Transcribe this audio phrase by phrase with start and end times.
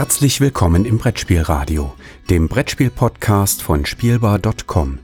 [0.00, 1.92] Herzlich willkommen im Brettspielradio,
[2.30, 4.98] dem Brettspiel-Podcast von Spielbar.com.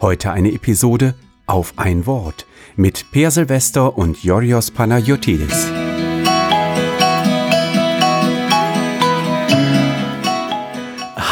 [0.00, 1.14] Heute eine Episode
[1.46, 2.44] auf ein Wort
[2.74, 5.68] mit Per Silvester und Yorios Panayotidis.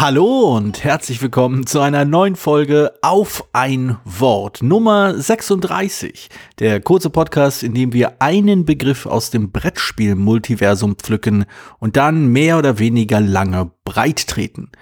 [0.07, 6.29] Hallo und herzlich willkommen zu einer neuen Folge Auf ein Wort Nummer 36.
[6.59, 11.47] Der kurze Podcast, in dem wir einen Begriff aus dem Brettspiel-Multiversum pflücken
[11.79, 14.73] und dann mehr oder weniger lange breit treten.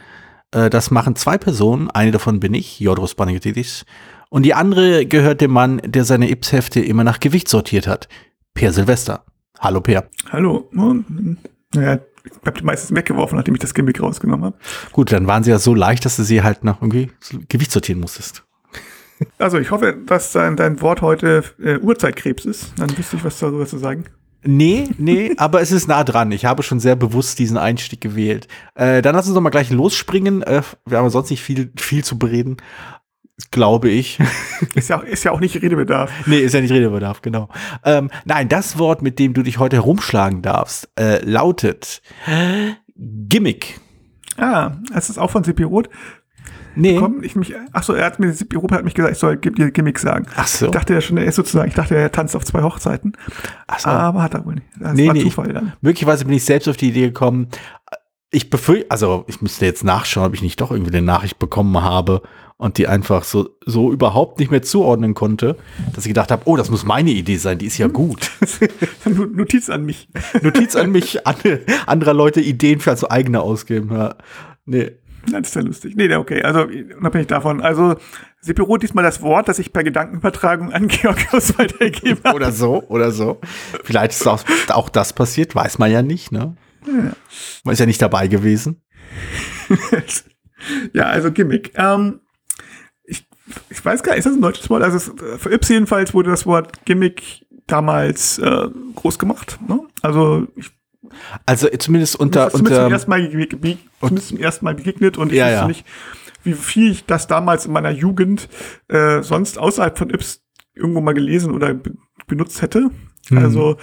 [0.50, 3.86] Äh, das machen zwei Personen, eine davon bin ich, Jodros Panagiotidis,
[4.28, 8.08] und die andere gehört dem Mann, der seine Ips-Hefte immer nach Gewicht sortiert hat,
[8.54, 9.24] Per Silvester.
[9.60, 10.08] Hallo Per.
[10.32, 10.68] Hallo.
[11.74, 14.56] Naja, ich habe die meistens weggeworfen, nachdem ich das Gimmick rausgenommen habe.
[14.92, 17.10] Gut, dann waren sie ja so leicht, dass du sie halt nach irgendwie
[17.48, 18.44] Gewicht sortieren musstest.
[19.38, 22.72] Also ich hoffe, dass dein, dein Wort heute äh, Urzeitkrebs ist.
[22.76, 24.04] Dann wüsste ich was darüber zu sagen.
[24.44, 26.32] Nee, nee, aber es ist nah dran.
[26.32, 28.48] Ich habe schon sehr bewusst diesen Einstieg gewählt.
[28.74, 30.42] Äh, dann lass uns doch mal gleich losspringen.
[30.42, 32.56] Äh, wir haben sonst nicht viel, viel zu bereden.
[33.50, 34.18] Glaube ich.
[34.74, 36.10] Ist ja, ist ja auch nicht Redebedarf.
[36.26, 37.48] Nee, ist ja nicht Redebedarf, genau.
[37.84, 42.00] Ähm, nein, das Wort, mit dem du dich heute herumschlagen darfst, äh, lautet
[42.94, 43.80] Gimmick.
[44.36, 45.88] Ah, ist das auch von Sipi Roth?
[46.74, 46.96] Nee.
[46.98, 49.36] Komm, ich mich, ach so, er hat mir, Sipi Roth hat mich gesagt, ich soll
[49.36, 50.26] dir Gimmick sagen.
[50.36, 50.66] Ach so.
[50.66, 53.16] Ich dachte ja schon, er ist sozusagen, ich dachte, er tanzt auf zwei Hochzeiten.
[53.66, 53.90] Ach so.
[53.90, 54.66] Aber hat er wohl nicht.
[54.78, 55.72] Das nee, war nee, Zufall dann.
[55.80, 57.48] möglicherweise bin ich selbst auf die Idee gekommen.
[58.30, 61.82] Ich befürchte, also ich müsste jetzt nachschauen, ob ich nicht doch irgendwie eine Nachricht bekommen
[61.82, 62.22] habe
[62.62, 65.56] und die einfach so, so überhaupt nicht mehr zuordnen konnte,
[65.94, 68.30] dass ich gedacht habe, oh, das muss meine Idee sein, die ist ja gut.
[69.04, 70.08] Notiz an mich.
[70.42, 71.34] Notiz an mich, an,
[71.86, 73.92] anderer Leute Ideen für als eigene ausgeben.
[73.92, 74.14] Ja.
[74.64, 74.92] Nee.
[75.26, 75.96] Das ist ja lustig.
[75.96, 77.60] Nee, okay, also unabhängig davon.
[77.60, 77.96] Also
[78.40, 82.36] Sepiro diesmal das Wort, das ich per Gedankenübertragung an Georgios weitergegeben habe.
[82.36, 83.40] Oder so, oder so.
[83.82, 86.56] Vielleicht ist auch, auch das passiert, weiß man ja nicht, ne?
[86.86, 87.12] Ja.
[87.64, 88.82] Man ist ja nicht dabei gewesen.
[90.92, 91.72] ja, also Gimmick.
[91.76, 92.20] Ähm,
[93.70, 94.82] ich, weiß gar nicht, ist das ein deutsches Wort?
[94.82, 99.58] Also es, für Yps jedenfalls wurde das Wort Gimmick damals äh, groß gemacht.
[99.66, 99.80] Ne?
[100.02, 100.70] Also ich
[101.46, 103.30] Also zumindest unter, das zumindest unter zum ersten Mal,
[104.00, 105.68] zumindest zum ersten Mal begegnet und ich Ja, wüsste ja.
[105.68, 105.86] nicht,
[106.44, 108.48] wie viel ich das damals in meiner Jugend
[108.88, 110.42] äh, sonst außerhalb von Yps
[110.74, 111.92] irgendwo mal gelesen oder be
[112.28, 112.90] benutzt hätte.
[113.30, 113.38] Mhm.
[113.38, 113.76] Also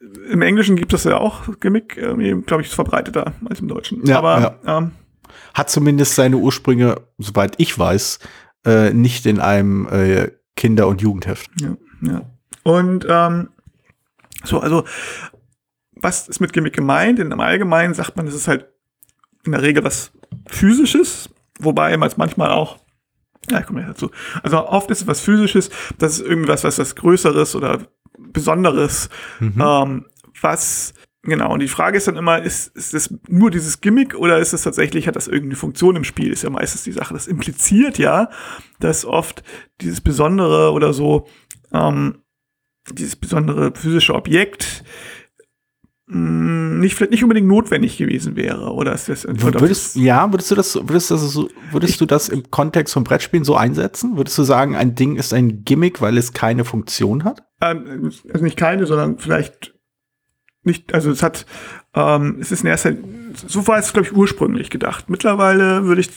[0.00, 4.04] äh, im Englischen gibt es ja auch Gimmick, glaube ich, ist verbreiteter als im Deutschen.
[4.06, 4.92] Ja, Aber ähm,
[5.54, 8.18] hat zumindest seine Ursprünge, soweit ich weiß,
[8.64, 11.50] äh, nicht in einem äh, Kinder- und Jugendheft.
[11.60, 12.22] Ja, ja.
[12.62, 13.48] Und ähm,
[14.44, 14.84] so, also
[16.02, 17.18] was ist mit Gimmick gemeint?
[17.18, 18.66] Denn im Allgemeinen sagt man, es ist halt
[19.44, 20.12] in der Regel was
[20.48, 22.78] Physisches, wobei man es manchmal auch,
[23.50, 24.10] ja, ich komme gleich dazu.
[24.42, 27.86] Also oft ist es was Physisches, das ist irgendwas, was was Größeres oder
[28.18, 29.08] Besonderes,
[29.40, 30.06] ähm,
[30.40, 34.38] was Genau, und die Frage ist dann immer, ist, ist es nur dieses Gimmick oder
[34.38, 36.32] ist es tatsächlich, hat das irgendeine Funktion im Spiel?
[36.32, 37.12] Ist ja meistens die Sache.
[37.12, 38.30] Das impliziert ja,
[38.78, 39.42] dass oft
[39.82, 41.26] dieses Besondere oder so,
[41.72, 42.22] ähm,
[42.90, 44.82] dieses besondere physische Objekt
[46.06, 48.72] mh, nicht, vielleicht nicht unbedingt notwendig gewesen wäre.
[48.72, 52.28] Oder ist das, Würdest, ja, würdest du das, würdest du das, so, würdest du das
[52.28, 54.16] im Kontext von Brettspielen so einsetzen?
[54.16, 57.44] Würdest du sagen, ein Ding ist ein Gimmick, weil es keine Funktion hat?
[57.60, 59.74] Ähm, also nicht keine, sondern vielleicht
[60.62, 61.46] nicht, also es hat,
[61.94, 62.92] ähm, es ist in erster
[63.46, 65.08] so war es, glaube ich, ursprünglich gedacht.
[65.08, 66.10] Mittlerweile würde ich,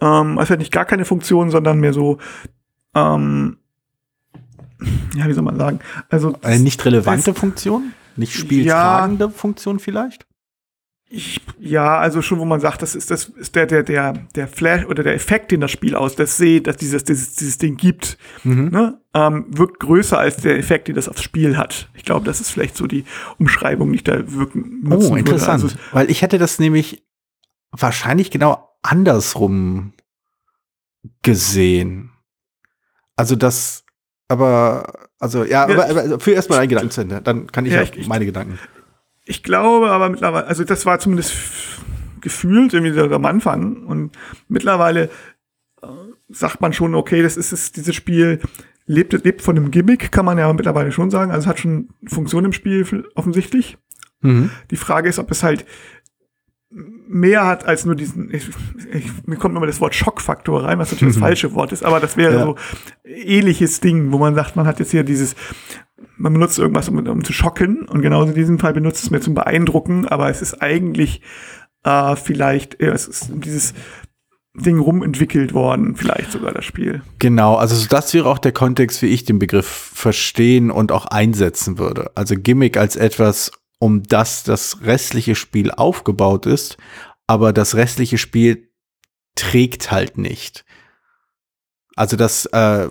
[0.00, 2.18] ähm, es hat nicht gar keine Funktion, sondern mehr so,
[2.94, 3.58] ähm,
[5.14, 5.80] ja, wie soll man sagen?
[6.08, 7.92] Also, Eine nicht relevante Funktion?
[8.16, 10.27] Nicht spieltragende Funktion vielleicht?
[11.10, 14.46] Ich, ja, also schon, wo man sagt, das ist das ist der der der der
[14.46, 17.76] Flash oder der Effekt, den das Spiel aus, das seht, dass dieses dieses dieses Ding
[17.78, 18.68] gibt, Mhm.
[18.68, 21.88] ne, ähm, wirkt größer als der Effekt, den das aufs Spiel hat.
[21.94, 23.04] Ich glaube, das ist vielleicht so die
[23.38, 25.62] Umschreibung, die ich da wirken nutzen Oh, interessant.
[25.64, 27.02] Also, Weil ich hätte das nämlich
[27.70, 29.94] wahrscheinlich genau andersrum
[31.22, 32.10] gesehen.
[33.16, 33.84] Also das,
[34.28, 37.20] aber, also ja, Ja, aber, aber für erstmal einen Gedanken zu Ende.
[37.22, 38.58] Dann kann ich Ja, ich- meine Gedanken.
[39.28, 41.34] Ich glaube, aber mittlerweile, also das war zumindest
[42.20, 44.16] gefühlt irgendwie so am Anfang und
[44.48, 45.10] mittlerweile
[45.82, 45.86] äh,
[46.30, 48.40] sagt man schon, okay, das ist es, dieses Spiel
[48.86, 51.30] lebt, lebt von einem Gimmick, kann man ja mittlerweile schon sagen.
[51.30, 53.76] Also es hat schon Funktion im Spiel offensichtlich.
[54.22, 54.50] Mhm.
[54.70, 55.66] Die Frage ist, ob es halt
[56.70, 58.48] mehr hat als nur diesen, ich,
[58.92, 61.98] ich, mir kommt immer das Wort Schockfaktor rein, was natürlich das falsche Wort ist, aber
[61.98, 62.44] das wäre Ja.
[62.44, 62.56] so
[63.04, 65.34] ähnliches Ding, wo man sagt, man hat jetzt hier dieses,
[66.18, 69.20] man benutzt irgendwas, um, um zu schocken und genauso in diesem Fall benutzt es mir
[69.20, 71.22] zum Beeindrucken, aber es ist eigentlich
[71.84, 73.72] äh, vielleicht, ja, es ist dieses
[74.54, 77.00] Ding rumentwickelt worden, vielleicht sogar das Spiel.
[77.18, 81.06] Genau, also so das wäre auch der Kontext, wie ich den Begriff verstehen und auch
[81.06, 82.10] einsetzen würde.
[82.14, 86.76] Also Gimmick als etwas um das das restliche Spiel aufgebaut ist,
[87.26, 88.70] aber das restliche Spiel
[89.34, 90.64] trägt halt nicht.
[91.94, 92.88] Also das, äh,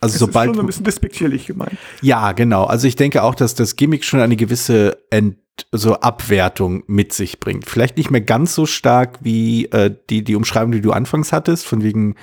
[0.00, 1.76] also Es sobald ist schon so ein bisschen despektierlich gemeint.
[2.02, 2.64] ja, genau.
[2.64, 5.38] Also ich denke auch, dass das Gimmick schon eine gewisse Ent
[5.72, 7.68] so Abwertung mit sich bringt.
[7.68, 11.66] Vielleicht nicht mehr ganz so stark wie äh, die, die Umschreibung, die du anfangs hattest,
[11.66, 12.14] von wegen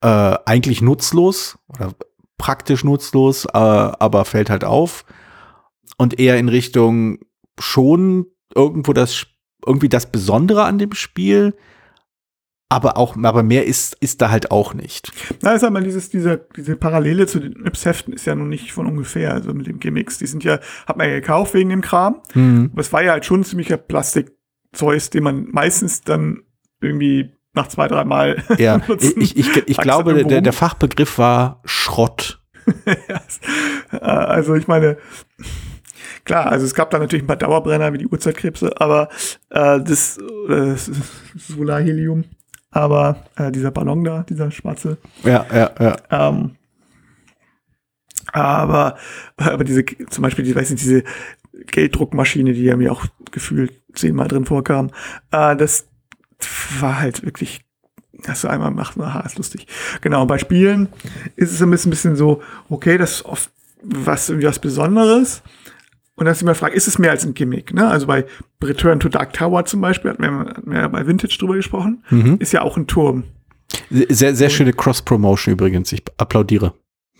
[0.00, 0.06] äh,
[0.44, 1.94] eigentlich nutzlos oder
[2.36, 5.04] praktisch nutzlos, äh, aber fällt halt auf.
[5.98, 7.20] Und eher in Richtung
[7.58, 9.26] schon irgendwo das
[9.66, 11.54] irgendwie das Besondere an dem Spiel,
[12.68, 15.12] aber auch, aber mehr ist, ist da halt auch nicht.
[15.42, 18.86] Na, sag mal, dieses, diese, diese Parallele zu den Yps-Heften ist ja nun nicht von
[18.86, 20.18] ungefähr, also mit den Gimmicks.
[20.18, 22.20] Die sind ja, hat man ja gekauft wegen dem Kram.
[22.72, 26.42] Aber es war ja halt schon ein ziemlicher Plastikzeug, den man meistens dann
[26.80, 30.52] irgendwie nach zwei, drei Mal Ja, ich, ich, ich Sagst glaube, der, der?
[30.52, 32.40] Fachbegriff war Schrott.
[33.92, 34.96] Äh, also ich meine,
[36.24, 39.08] klar, also es gab da natürlich ein paar Dauerbrenner wie die Urzeitkrebse, aber
[39.50, 40.90] äh, das, äh, das
[41.36, 42.24] Solarhelium,
[42.70, 45.96] aber äh, dieser Ballon da, dieser schwarze, Ja, ja, ja.
[46.10, 46.56] ähm,
[48.32, 48.96] aber,
[49.36, 51.04] aber diese, zum Beispiel, die, weiß nicht, diese
[51.66, 54.90] Gelddruckmaschine, die ja mir auch gefühlt zehnmal drin vorkam,
[55.30, 55.86] äh, das
[56.80, 57.64] war halt wirklich,
[58.26, 59.66] hast du einmal gemacht, aha, ist lustig.
[60.00, 60.88] Genau, und bei Spielen
[61.36, 63.50] ist es ein bisschen, bisschen so, okay, das ist oft
[63.82, 65.42] was, irgendwie was Besonderes.
[66.16, 67.74] Und dann ist immer die Frage, ist es mehr als ein Gimmick?
[67.74, 67.88] Ne?
[67.88, 68.24] Also bei
[68.62, 72.04] Return to Dark Tower zum Beispiel, hatten wir, hatten wir ja bei Vintage drüber gesprochen,
[72.38, 73.24] ist ja auch ein Turm.
[73.90, 75.92] Sehr, sehr schöne Cross-Promotion übrigens.
[75.92, 76.74] Ich applaudiere.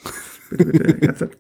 [0.51, 1.31] bitte, bitte,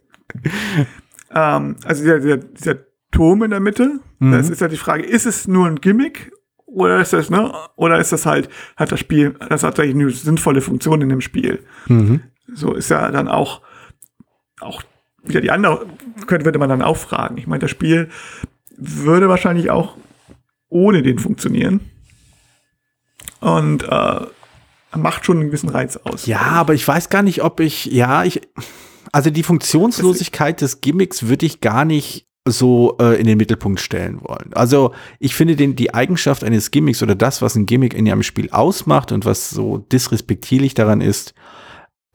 [1.30, 2.76] ähm, also dieser, dieser, dieser
[3.12, 6.32] Turm in der Mitte, das ist halt die Frage, ist es nur ein Gimmick
[6.66, 10.10] oder ist das, ne, oder ist das halt, hat das Spiel, das hat tatsächlich eine
[10.10, 11.60] sinnvolle Funktion in dem Spiel.
[12.52, 13.62] So ist ja dann auch,
[14.60, 14.82] auch
[15.24, 15.86] wieder die andere,
[16.26, 17.36] könnte, würde man dann auch fragen.
[17.38, 18.08] Ich meine, das Spiel
[18.76, 19.96] würde wahrscheinlich auch
[20.68, 21.80] ohne den funktionieren.
[23.40, 24.20] Und äh,
[24.96, 26.26] macht schon einen gewissen Reiz aus.
[26.26, 28.40] Ja, aber ich weiß gar nicht, ob ich, ja, ich,
[29.12, 34.20] also die Funktionslosigkeit des Gimmicks würde ich gar nicht so äh, in den Mittelpunkt stellen
[34.22, 34.52] wollen.
[34.54, 38.22] Also ich finde den, die Eigenschaft eines Gimmicks oder das, was ein Gimmick in einem
[38.22, 41.34] Spiel ausmacht und was so disrespektierlich daran ist,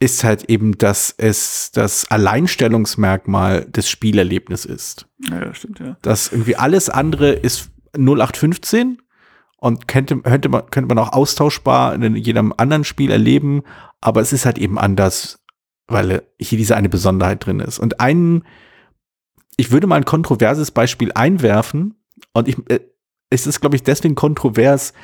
[0.00, 5.06] ist halt eben, dass es das Alleinstellungsmerkmal des Spielerlebnisses ist.
[5.30, 5.96] Ja, das stimmt, ja.
[6.00, 9.02] dass irgendwie alles andere ist 0815
[9.58, 13.62] und könnte, könnte, man, könnte man auch austauschbar in jedem anderen Spiel erleben,
[14.00, 15.38] aber es ist halt eben anders,
[15.86, 17.78] weil hier diese eine Besonderheit drin ist.
[17.78, 18.44] Und ein,
[19.58, 21.94] ich würde mal ein kontroverses Beispiel einwerfen
[22.32, 22.80] und ich, äh,
[23.28, 24.94] es ist, glaube ich, deswegen kontrovers,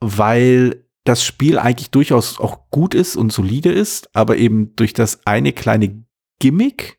[0.00, 5.26] weil das Spiel eigentlich durchaus auch gut ist und solide ist, aber eben durch das
[5.26, 6.04] eine kleine
[6.38, 6.98] Gimmick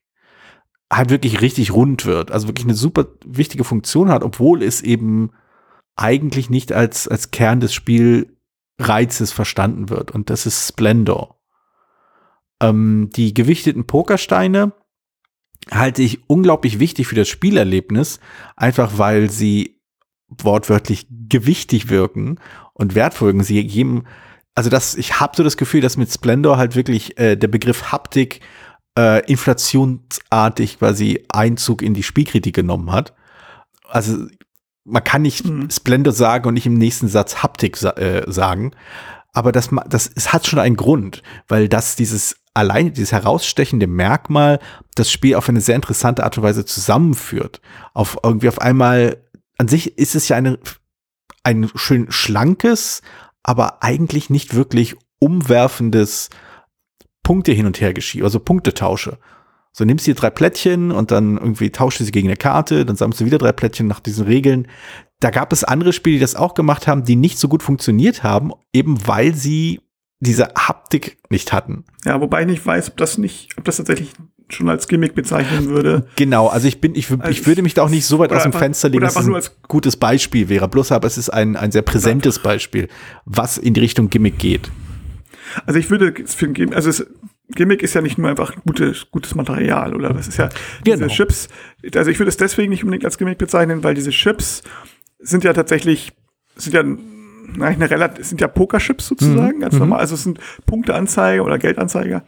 [0.92, 2.32] halt wirklich richtig rund wird.
[2.32, 5.32] Also wirklich eine super wichtige Funktion hat, obwohl es eben
[5.96, 10.12] eigentlich nicht als, als Kern des Spielreizes verstanden wird.
[10.12, 11.40] Und das ist Splendor.
[12.62, 14.74] Ähm, die gewichteten Pokersteine
[15.72, 18.20] halte ich unglaublich wichtig für das Spielerlebnis,
[18.56, 19.82] einfach weil sie
[20.30, 22.40] wortwörtlich gewichtig wirken
[22.78, 23.44] und wertvoll wirken.
[23.44, 24.06] Sie geben,
[24.56, 27.92] also das, ich habe so das Gefühl, dass mit Splendor halt wirklich äh, der Begriff
[27.92, 28.42] Haptik
[28.98, 33.14] äh, inflationsartig quasi Einzug in die Spielkritik genommen hat.
[33.90, 34.28] Also
[34.84, 35.70] man kann nicht Mhm.
[35.70, 38.72] Splendor sagen und nicht im nächsten Satz Haptik sa äh, sagen,
[39.34, 44.60] aber das, das es hat schon einen Grund, weil das dieses alleine dieses herausstechende Merkmal
[44.96, 47.62] das Spiel auf eine sehr interessante Art und Weise zusammenführt.
[47.94, 49.18] Auf irgendwie auf einmal
[49.60, 50.58] an sich ist es ja eine
[51.48, 53.02] ein schön schlankes,
[53.42, 56.30] aber eigentlich nicht wirklich umwerfendes
[57.24, 59.18] Punkte hin und her geschieht, also Punktetausche.
[59.72, 62.86] So nimmst du dir drei Plättchen und dann irgendwie tauscht du sie gegen eine Karte,
[62.86, 64.68] dann sammelst du wieder drei Plättchen nach diesen Regeln.
[65.22, 68.24] Da gab es andere Spiele, die das auch gemacht haben, die nicht so gut funktioniert
[68.24, 69.80] haben, eben weil sie
[70.20, 71.86] diese Haptik nicht hatten.
[72.04, 74.12] Ja, wobei ich nicht weiß, ob das nicht, ob das tatsächlich
[74.50, 76.08] schon als Gimmick bezeichnen würde.
[76.16, 78.44] Genau, also ich bin, ich, Also ich würde mich da auch nicht so weit aus
[78.44, 80.68] dem einfach- Fenster legen, dass es ein nur als- gutes Beispiel wäre.
[80.68, 82.88] Bloß aber es ist ein, ein sehr präsentes Beispiel,
[83.26, 84.72] was in die Richtung Gimmick geht.
[85.66, 87.06] Also ich würde für ein Gimmick, also es,
[87.50, 90.14] Gimmick ist ja nicht nur einfach gutes, gutes Material, oder?
[90.14, 90.50] Das ist ja
[90.86, 91.08] diese Genau.
[91.14, 91.48] Chips.
[91.96, 94.64] Also ich würde es deswegen nicht unbedingt als Gimmick bezeichnen, weil diese Chips
[95.20, 96.12] sind ja tatsächlich,
[96.56, 100.00] sind ja na, eine relativ, sind ja Pokerchips sozusagen, ganz normal.
[100.00, 102.26] Also es sind Punkteanzeiger oder Geldanzeiger.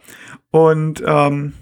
[0.50, 1.52] Und ähm,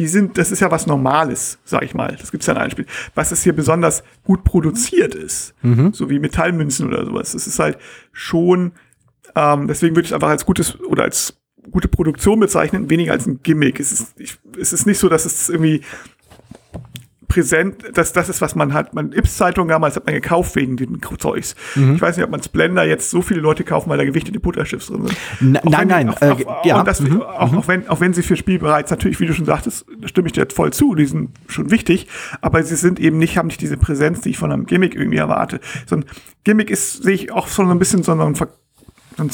[0.00, 2.16] die sind, das ist ja was Normales, sag ich mal.
[2.18, 2.86] Das gibt's ja in einem Spiel.
[3.14, 5.52] Was es hier besonders gut produziert ist,
[5.92, 7.32] so wie Metallmünzen oder sowas.
[7.32, 7.76] Das ist halt
[8.10, 8.72] schon,
[9.36, 11.36] ähm, deswegen würde ich es einfach als gutes oder als
[11.70, 13.78] gute Produktion bezeichnen, weniger als ein Gimmick.
[13.78, 15.82] Es ist, ich, es ist nicht so, dass es irgendwie
[17.30, 18.92] präsent, dass das ist, was man hat.
[18.92, 21.54] Man Ips-Zeitung damals hat man gekauft wegen dem Zeugs.
[21.76, 21.94] Mhm.
[21.94, 24.88] Ich weiß nicht, ob man Splendor jetzt so viele Leute kaufen, weil da gewichtete Butterchips
[24.88, 25.64] drin sind.
[25.64, 26.10] Nein, nein.
[26.10, 26.80] Auch, äh, auch, ja.
[26.80, 27.22] und das, mhm.
[27.22, 30.08] auch, auch, wenn, auch wenn sie für Spiel bereits natürlich, wie du schon sagtest, da
[30.08, 32.08] stimme ich dir jetzt voll zu, die sind schon wichtig,
[32.40, 35.18] aber sie sind eben nicht, haben nicht diese Präsenz, die ich von einem Gimmick irgendwie
[35.18, 35.60] erwarte.
[35.86, 36.04] So ein
[36.44, 38.48] Gimmick ist, sehe ich auch so ein bisschen so ein, Ver
[39.16, 39.30] so ein,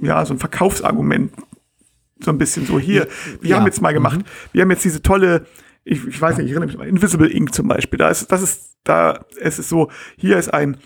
[0.00, 1.32] ja, so ein Verkaufsargument.
[2.24, 3.08] So ein bisschen so hier.
[3.42, 3.56] Wir Ja.
[3.58, 4.20] haben jetzt mal gemacht,
[4.52, 5.44] wir haben jetzt diese tolle,
[5.86, 7.98] ich, ich weiß nicht, ich erinnere mich mal, Invisible Ink zum Beispiel.
[7.98, 10.76] Da ist, das ist, da ist es so, hier ist ein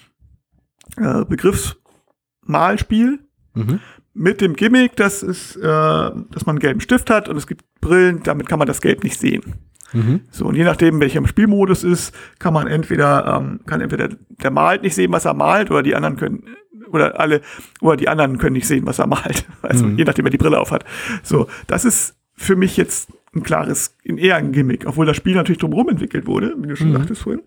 [0.96, 3.18] äh, Begriffsmalspiel,
[3.54, 3.80] Mhm.
[4.14, 7.64] mit dem Gimmick, dass es, äh, dass man einen gelben Stift hat und es gibt
[7.80, 9.54] Brillen, damit kann man das Gelb nicht sehen.
[9.92, 10.20] Mhm.
[10.30, 14.82] So, und je nachdem, welcher Spielmodus ist, kann man entweder, ähm, kann entweder der malt
[14.82, 16.44] nicht sehen, was er malt, oder die anderen können,
[16.92, 17.40] oder alle,
[17.80, 19.44] oder die anderen können nicht sehen, was er malt.
[19.62, 19.98] Also, Mhm.
[19.98, 20.84] je nachdem, wer die Brille auf hat.
[21.24, 25.58] So, das ist für mich jetzt ein klares, eher ein Gimmick, obwohl das Spiel natürlich
[25.58, 26.94] drumherum entwickelt wurde, wie du schon Mhm.
[26.94, 27.42] sagtest vorhin.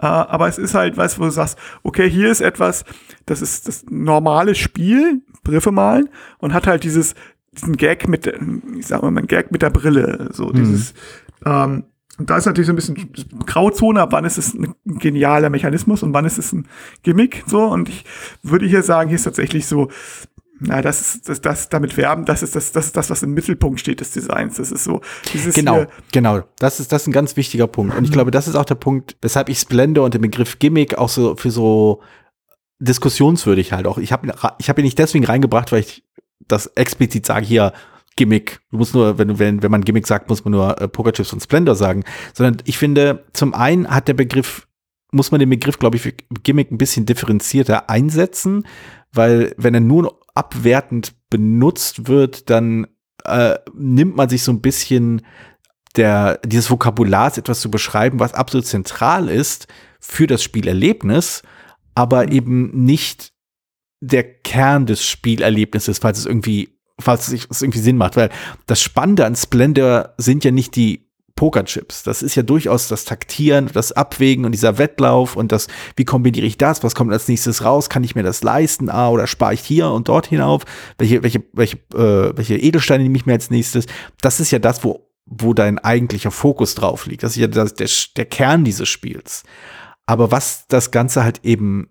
[0.00, 2.84] Äh, aber es ist halt was, wo du sagst, okay, hier ist etwas,
[3.26, 7.14] das ist das normale Spiel, Briefe malen, und hat halt dieses,
[7.52, 8.40] diesen Gag mit, der-
[8.76, 10.94] ich sag mal, ein Gag mit der Brille, so dieses,
[11.46, 11.84] ähm,
[12.18, 13.12] und da ist natürlich so ein bisschen
[13.46, 16.66] Grauzone, ab wann ist es ein genialer Mechanismus und wann ist es ein
[17.04, 18.04] Gimmick, so, und ich
[18.42, 19.88] würde hier sagen, hier ist tatsächlich so,
[20.62, 23.34] na, das ist das, das damit werben, das ist das, das ist das, was im
[23.34, 24.56] Mittelpunkt steht des Designs.
[24.56, 25.00] Das ist so,
[25.32, 26.42] dieses Genau, genau.
[26.58, 27.96] Das ist, das ist ein ganz wichtiger Punkt.
[27.96, 30.96] Und ich glaube, das ist auch der Punkt, weshalb ich Splendor und den Begriff Gimmick
[30.96, 32.00] auch so für so
[32.78, 33.98] diskussionswürdig halt auch.
[33.98, 36.04] Ich habe ich hab ihn nicht deswegen reingebracht, weil ich
[36.48, 37.72] das explizit sage, hier
[38.16, 38.60] Gimmick.
[38.70, 41.42] Du musst nur, wenn, wenn, wenn man Gimmick sagt, muss man nur äh, Pokerchips und
[41.42, 42.04] Splendor sagen.
[42.34, 44.66] Sondern ich finde, zum einen hat der Begriff,
[45.12, 48.66] muss man den Begriff, glaube ich, für Gimmick ein bisschen differenzierter einsetzen,
[49.12, 52.86] weil wenn er nur abwertend benutzt wird, dann
[53.24, 55.22] äh, nimmt man sich so ein bisschen
[55.96, 59.66] der, dieses Vokabulars etwas zu beschreiben, was absolut zentral ist
[60.00, 61.42] für das Spielerlebnis,
[61.94, 63.32] aber eben nicht
[64.00, 68.30] der Kern des Spielerlebnisses, falls es irgendwie, falls es irgendwie Sinn macht, weil
[68.66, 72.02] das Spannende an Splendor sind ja nicht die Pokerchips.
[72.02, 76.46] Das ist ja durchaus das Taktieren, das Abwägen und dieser Wettlauf und das, wie kombiniere
[76.46, 76.82] ich das?
[76.82, 77.88] Was kommt als nächstes raus?
[77.88, 78.90] Kann ich mir das leisten?
[78.90, 80.62] Ah, oder spare ich hier und dort hinauf?
[80.98, 83.86] Welche, welche, welche, äh, welche Edelsteine nehme ich mir als nächstes?
[84.20, 87.22] Das ist ja das, wo, wo dein eigentlicher Fokus drauf liegt.
[87.22, 89.44] Das ist ja das, der, der Kern dieses Spiels.
[90.06, 91.88] Aber was das Ganze halt eben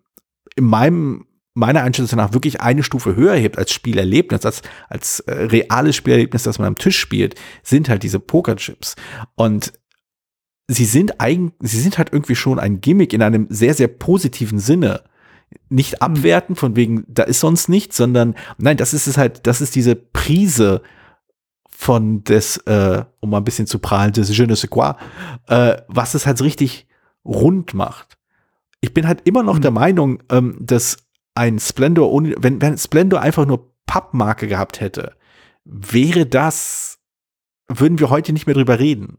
[0.56, 5.34] in meinem, meiner Einschätzung nach wirklich eine Stufe höher hebt als Spielerlebnis, als, als äh,
[5.34, 8.96] reales Spielerlebnis, das man am Tisch spielt, sind halt diese Pokerchips.
[9.36, 9.74] Und
[10.67, 14.60] sie sind eigentlich, sie sind halt irgendwie schon ein Gimmick in einem sehr, sehr positiven
[14.60, 15.03] Sinne.
[15.67, 19.60] Nicht abwerten, von wegen, da ist sonst nichts, sondern nein, das ist es halt, das
[19.60, 20.81] ist diese Prise
[21.70, 24.93] von des, äh, um mal ein bisschen zu prahlen, des Je ne sais quoi,
[25.48, 26.88] äh, was es halt richtig
[27.25, 28.17] rund macht.
[28.79, 29.62] Ich bin halt immer noch Mhm.
[29.62, 30.98] der Meinung, ähm, dass
[31.36, 35.16] ein Splendor, ohne, wenn, wenn Splendor einfach nur Pappmarke gehabt hätte,
[35.64, 37.00] wäre das,
[37.68, 39.18] würden wir heute nicht mehr drüber reden.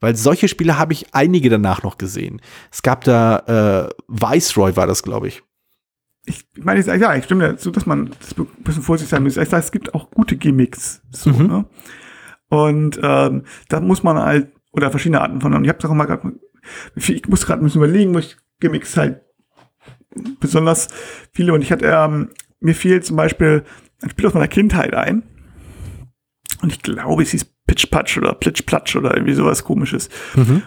[0.00, 2.40] Weil solche Spiele habe ich einige danach noch gesehen.
[2.70, 5.42] Es gab da, äh, Viceroy war das, glaube ich.
[6.26, 9.36] ich meine, ja, ich stimme dazu, dass man das ein bisschen vorsichtig sein muss.
[9.36, 11.02] Ich sage, es gibt auch gute Gimmicks.
[11.10, 11.46] So, Mhm.
[11.46, 11.64] ne?
[12.48, 16.04] Und ähm, da muss man halt, oder verschiedene Arten von, und ich habe auch mal
[16.06, 16.32] gerade,
[16.94, 19.22] ich muss gerade ein bisschen überlegen, wo ich Gimmicks halt
[20.40, 20.88] besonders
[21.32, 23.64] viele, und ich hatte, ähm, mir fiel zum Beispiel
[24.02, 25.22] ein Spiel aus meiner Kindheit ein.
[26.62, 30.08] Und ich glaube, es hieß Pitch Patch oder Plitsch Platsch oder irgendwie sowas komisches.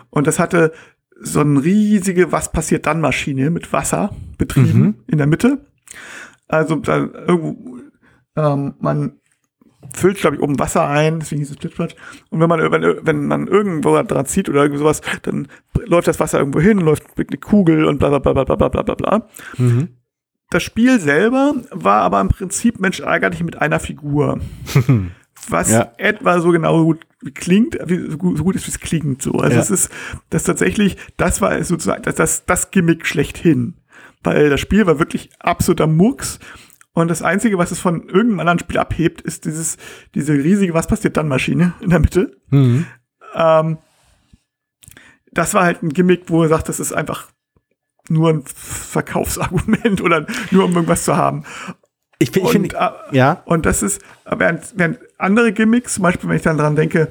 [0.09, 0.71] Und das hatte
[1.19, 4.95] so eine riesige Was passiert dann Maschine mit Wasser betrieben Mhm.
[5.07, 5.65] in der Mitte.
[6.47, 7.77] Also da irgendwo,
[8.35, 9.19] ähm, man
[9.93, 11.95] füllt, glaube ich, oben Wasser ein, deswegen hieß es Splitplatsch.
[12.29, 15.47] Und wenn man, wenn, wenn man irgendwo dran zieht oder irgendwie sowas, dann
[15.85, 18.81] läuft das Wasser irgendwo hin, läuft eine Kugel und bla bla bla bla bla bla
[18.83, 19.27] bla bla.
[19.57, 19.89] Mhm.
[20.49, 24.39] Das Spiel selber war aber im Prinzip Mensch ärgerlich mit einer Figur.
[25.49, 25.91] Was Ja.
[25.97, 26.99] etwa so genau gut
[27.33, 29.21] klingt, wie, so, gut, so gut ist, wie es klingt.
[29.21, 29.31] So.
[29.33, 29.61] Also Ja.
[29.61, 29.89] es ist
[30.29, 33.75] das tatsächlich, das war sozusagen das, das, das Gimmick schlechthin.
[34.23, 36.39] Weil das Spiel war wirklich absoluter Murks.
[36.93, 39.77] Und das Einzige, was es von irgendeinem anderen Spiel abhebt, ist dieses,
[40.13, 42.37] diese riesige Was passiert dann Maschine in der Mitte.
[42.49, 42.85] Mhm.
[43.33, 43.77] Ähm,
[45.31, 47.29] das war halt ein Gimmick, wo er sagt, das ist einfach
[48.09, 51.43] nur ein Verkaufsargument oder nur um irgendwas zu haben.
[52.19, 53.41] Ich, find- finde, äh, ja.
[53.45, 57.09] und das ist, während, während andere Gimmicks, zum Beispiel, wenn ich dann dran denke,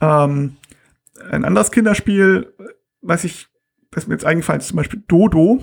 [0.00, 0.56] ähm,
[1.30, 2.52] ein anderes Kinderspiel,
[3.00, 3.48] was ich,
[3.90, 5.62] was mir jetzt eingefallen ist, zum Beispiel Dodo,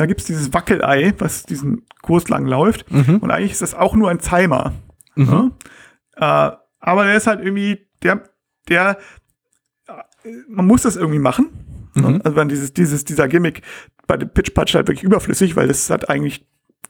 [0.00, 2.90] da gibt's dieses Wackelei, was diesen Kurs lang läuft.
[2.90, 3.18] Mhm.
[3.18, 4.72] Und eigentlich ist das auch nur ein Timer.
[5.14, 5.24] Mhm.
[5.26, 5.50] Ne?
[6.16, 8.24] Äh, aber der ist halt irgendwie, der,
[8.70, 8.96] der,
[9.86, 11.50] äh, man muss das irgendwie machen.
[11.94, 12.22] Mhm.
[12.24, 13.60] Also wenn dieses, dieses, dieser Gimmick
[14.06, 16.46] bei dem Pitch Patch halt wirklich überflüssig, weil das hat eigentlich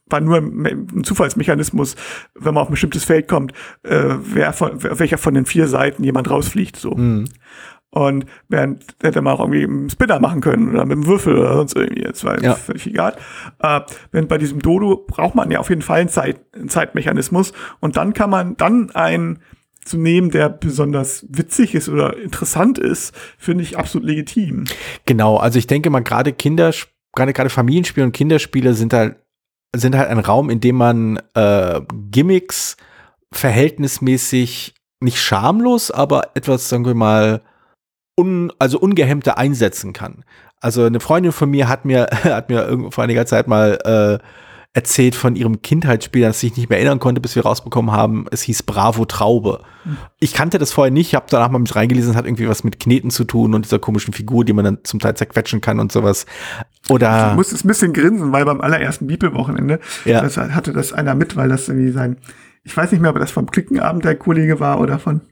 [0.08, 1.96] war nur ein Zufallsmechanismus,
[2.34, 3.52] wenn man auf ein bestimmtes Feld kommt,
[3.82, 6.92] äh, wer von, welcher von den vier Seiten jemand rausfliegt, so.
[6.92, 7.24] Mhm.
[7.92, 11.54] Und während hätte man auch irgendwie einen Spinner machen können oder mit einem Würfel oder
[11.54, 12.02] sonst irgendwie.
[12.02, 12.54] Das war ja.
[12.54, 13.16] völlig egal.
[13.60, 13.80] Äh,
[14.12, 17.96] wenn bei diesem Dodo braucht man ja auf jeden Fall einen, Zeit, einen Zeitmechanismus und
[17.96, 19.40] dann kann man dann einen
[19.84, 24.66] zu nehmen, der besonders witzig ist oder interessant ist, finde ich absolut legitim.
[25.06, 26.72] Genau, also ich denke mal gerade Kinder,
[27.14, 29.16] gerade gerade Familienspiele und Kinderspiele sind halt
[29.74, 31.80] sind halt ein Raum, in dem man äh,
[32.10, 32.76] Gimmicks
[33.32, 37.42] verhältnismäßig nicht schamlos, aber etwas, sagen wir mal,
[38.20, 40.24] un, also ungehemmter einsetzen kann.
[40.60, 43.78] Also eine Freundin von mir hat mir, hat mir vor einiger Zeit mal
[44.20, 44.24] äh,
[44.72, 48.42] erzählt von ihrem Kindheitsspiel, das ich nicht mehr erinnern konnte, bis wir rausbekommen haben, es
[48.42, 49.64] hieß Bravo Traube.
[49.84, 49.96] Mhm.
[50.20, 52.78] Ich kannte das vorher nicht, habe danach mal mit reingelesen, es hat irgendwie was mit
[52.78, 55.90] Kneten zu tun und dieser komischen Figur, die man dann zum Teil zerquetschen kann und
[55.90, 56.24] sowas.
[56.88, 60.20] Oder ich musste ein bisschen grinsen, weil beim allerersten Bibelwochenende ja.
[60.20, 62.18] das hatte das einer mit, weil das irgendwie sein,
[62.62, 65.22] ich weiß nicht mehr, ob das vom Klickenabend der Kollege war oder von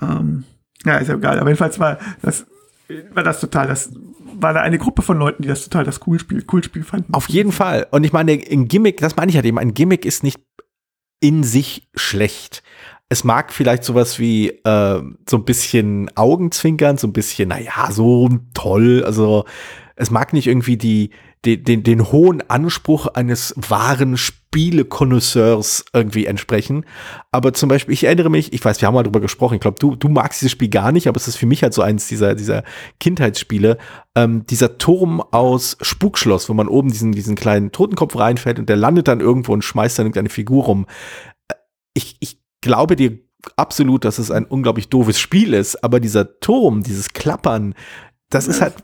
[0.00, 0.44] ähm,
[0.84, 1.38] ja, ist ja egal.
[1.38, 2.46] Aber jedenfalls war das,
[3.12, 3.92] war das total, das
[4.34, 7.12] war da eine Gruppe von Leuten, die das total das cool Spiel, cool Spiel fanden.
[7.14, 7.86] Auf jeden Fall.
[7.90, 10.40] Und ich meine, ein Gimmick, das meine ich halt eben, ein Gimmick ist nicht
[11.20, 12.62] in sich schlecht.
[13.08, 18.28] Es mag vielleicht sowas wie äh, so ein bisschen Augenzwinkern, so ein bisschen, naja, so
[18.54, 19.02] toll.
[19.04, 19.44] Also
[19.96, 21.10] es mag nicht irgendwie die,
[21.44, 26.84] den, den, den hohen Anspruch eines wahren Spielekonnoisseurs irgendwie entsprechen.
[27.30, 29.78] Aber zum Beispiel, ich erinnere mich, ich weiß, wir haben mal drüber gesprochen, ich glaube,
[29.78, 32.08] du, du magst dieses Spiel gar nicht, aber es ist für mich halt so eins
[32.08, 32.64] dieser, dieser
[32.98, 33.78] Kindheitsspiele.
[34.16, 38.76] Ähm, dieser Turm aus Spukschloss, wo man oben diesen, diesen kleinen Totenkopf reinfällt und der
[38.76, 40.86] landet dann irgendwo und schmeißt dann irgendeine Figur rum.
[41.94, 43.18] Ich, ich glaube dir
[43.56, 47.74] absolut, dass es ein unglaublich doofes Spiel ist, aber dieser Turm, dieses Klappern,
[48.30, 48.74] das ist halt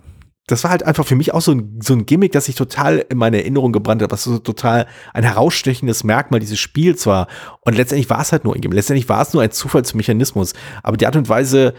[0.46, 2.98] das war halt einfach für mich auch so ein, so ein Gimmick, das sich total
[3.08, 7.28] in meine Erinnerung gebrannt hat, was so total ein herausstechendes Merkmal dieses Spiels war.
[7.62, 8.76] Und letztendlich war es halt nur ein Gimmick.
[8.76, 10.52] Letztendlich war es nur ein Zufallsmechanismus.
[10.82, 11.72] Aber die Art und Weise,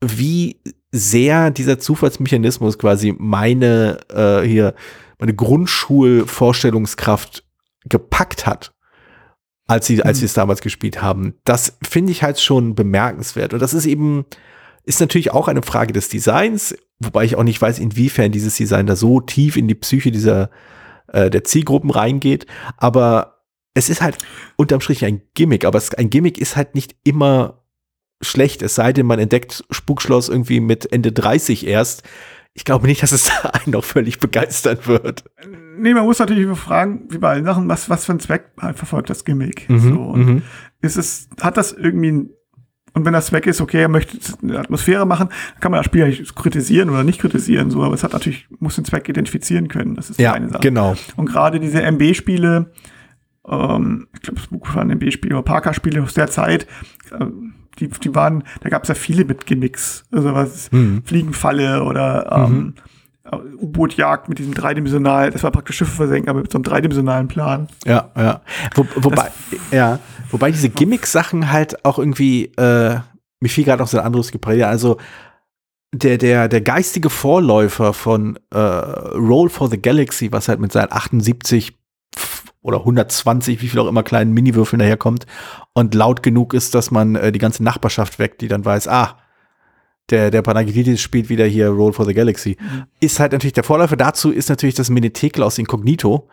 [0.00, 0.60] wie
[0.92, 4.74] sehr dieser Zufallsmechanismus quasi meine äh, hier
[5.18, 7.44] meine Grundschulvorstellungskraft
[7.84, 8.72] gepackt hat,
[9.68, 13.54] als sie, als sie es damals gespielt haben, das finde ich halt schon bemerkenswert.
[13.54, 14.24] Und das ist eben,
[14.84, 18.86] ist natürlich auch eine Frage des Designs, wobei ich auch nicht weiß, inwiefern dieses Design
[18.86, 20.50] da so tief in die Psyche dieser
[21.08, 22.46] äh, der Zielgruppen reingeht.
[22.76, 24.18] Aber es ist halt
[24.56, 27.62] unterm Strich ein Gimmick, aber es, ein Gimmick ist halt nicht immer
[28.20, 32.04] schlecht, es sei denn, man entdeckt Spukschloss irgendwie mit Ende 30 erst.
[32.54, 35.24] Ich glaube nicht, dass es einen noch völlig begeistern wird.
[35.76, 39.10] Nee, man muss natürlich fragen, wie bei allen Sachen, was, was für einen Zweck verfolgt
[39.10, 39.68] das Gimmick?
[39.68, 40.42] Mhm, so, und mhm.
[40.82, 42.28] ist es, hat das irgendwie
[42.94, 45.28] und wenn das weg ist, okay, er möchte eine Atmosphäre machen,
[45.60, 48.76] kann man das Spiel ja kritisieren oder nicht kritisieren, so, aber es hat natürlich, muss
[48.76, 49.94] den Zweck identifizieren können.
[49.94, 50.60] Das ist ja, eine Sache.
[50.60, 50.94] Genau.
[51.16, 52.70] Und gerade diese MB-Spiele,
[53.48, 56.66] ähm, ich glaube, es waren MB-Spiele oder Parker-Spiele aus der Zeit,
[57.10, 57.26] äh,
[57.78, 60.04] die, die waren, da gab es ja viele mit Gimmicks.
[60.12, 61.02] Also was mhm.
[61.04, 62.74] Fliegenfalle oder ähm, mhm.
[63.60, 67.68] U-Boot-Jagd mit diesem dreidimensional, das war praktisch Schiffe versenken, aber mit so einem dreidimensionalen Plan.
[67.86, 68.42] Ja, ja.
[68.74, 69.98] Wo, wobei, das, ja.
[70.32, 72.98] Wobei diese Gimmick-Sachen halt auch irgendwie, äh,
[73.40, 74.66] mir fiel gerade noch so ein anderes Gepräge.
[74.66, 74.96] Also
[75.94, 80.90] der, der, der geistige Vorläufer von äh, Roll for the Galaxy, was halt mit seinen
[80.90, 81.76] 78
[82.62, 85.26] oder 120, wie viel auch immer kleinen Miniwürfeln daherkommt
[85.74, 89.18] und laut genug ist, dass man äh, die ganze Nachbarschaft weckt, die dann weiß, ah,
[90.10, 92.56] der, der Panagididis spielt wieder hier Roll for the Galaxy.
[92.58, 92.84] Mhm.
[93.00, 96.28] Ist halt natürlich der Vorläufer dazu ist natürlich das Minetekel aus Incognito,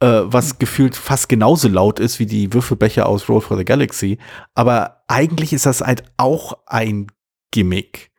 [0.00, 4.18] äh, was gefühlt fast genauso laut ist wie die Würfelbecher aus Roll for the Galaxy.
[4.54, 7.06] Aber eigentlich ist das halt auch ein
[7.50, 8.10] Gimmick.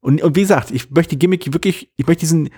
[0.00, 2.50] Und, und wie gesagt, ich möchte Gimmick wirklich, ich möchte diesen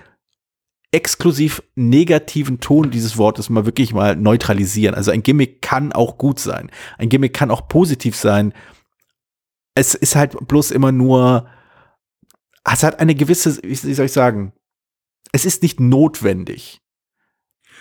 [0.91, 4.95] exklusiv negativen Ton dieses Wortes mal wirklich mal neutralisieren.
[4.95, 6.71] Also ein Gimmick kann auch gut sein.
[6.97, 8.53] Ein Gimmick kann auch positiv sein.
[9.75, 11.49] Es ist halt bloß immer nur,
[12.63, 14.53] es hat eine gewisse, wie soll ich sagen,
[15.33, 16.81] es ist nicht notwendig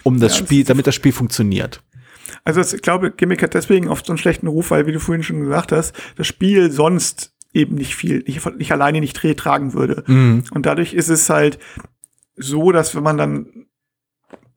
[0.05, 1.83] um das ja, Spiel, das damit das Spiel funktioniert.
[2.45, 5.23] Also ich glaube, Gimmick hat deswegen oft so einen schlechten Ruf, weil, wie du vorhin
[5.23, 10.05] schon gesagt hast, das Spiel sonst eben nicht viel, nicht, nicht alleine nicht tragen würde.
[10.07, 10.45] Mhm.
[10.51, 11.59] Und dadurch ist es halt
[12.37, 13.67] so, dass wenn man dann,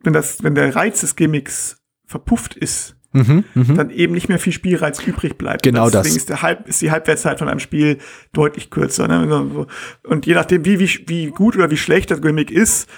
[0.01, 3.73] wenn das, wenn der Reiz des Gimmicks verpufft ist, mhm, mh.
[3.75, 5.63] dann eben nicht mehr viel Spielreiz übrig bleibt.
[5.63, 6.17] Genau deswegen das.
[6.17, 7.99] Ist, der Halb, ist die Halbwertszeit von einem Spiel
[8.33, 9.07] deutlich kürzer.
[9.07, 9.67] Ne?
[10.03, 12.89] Und je nachdem, wie, wie, wie gut oder wie schlecht das Gimmick ist,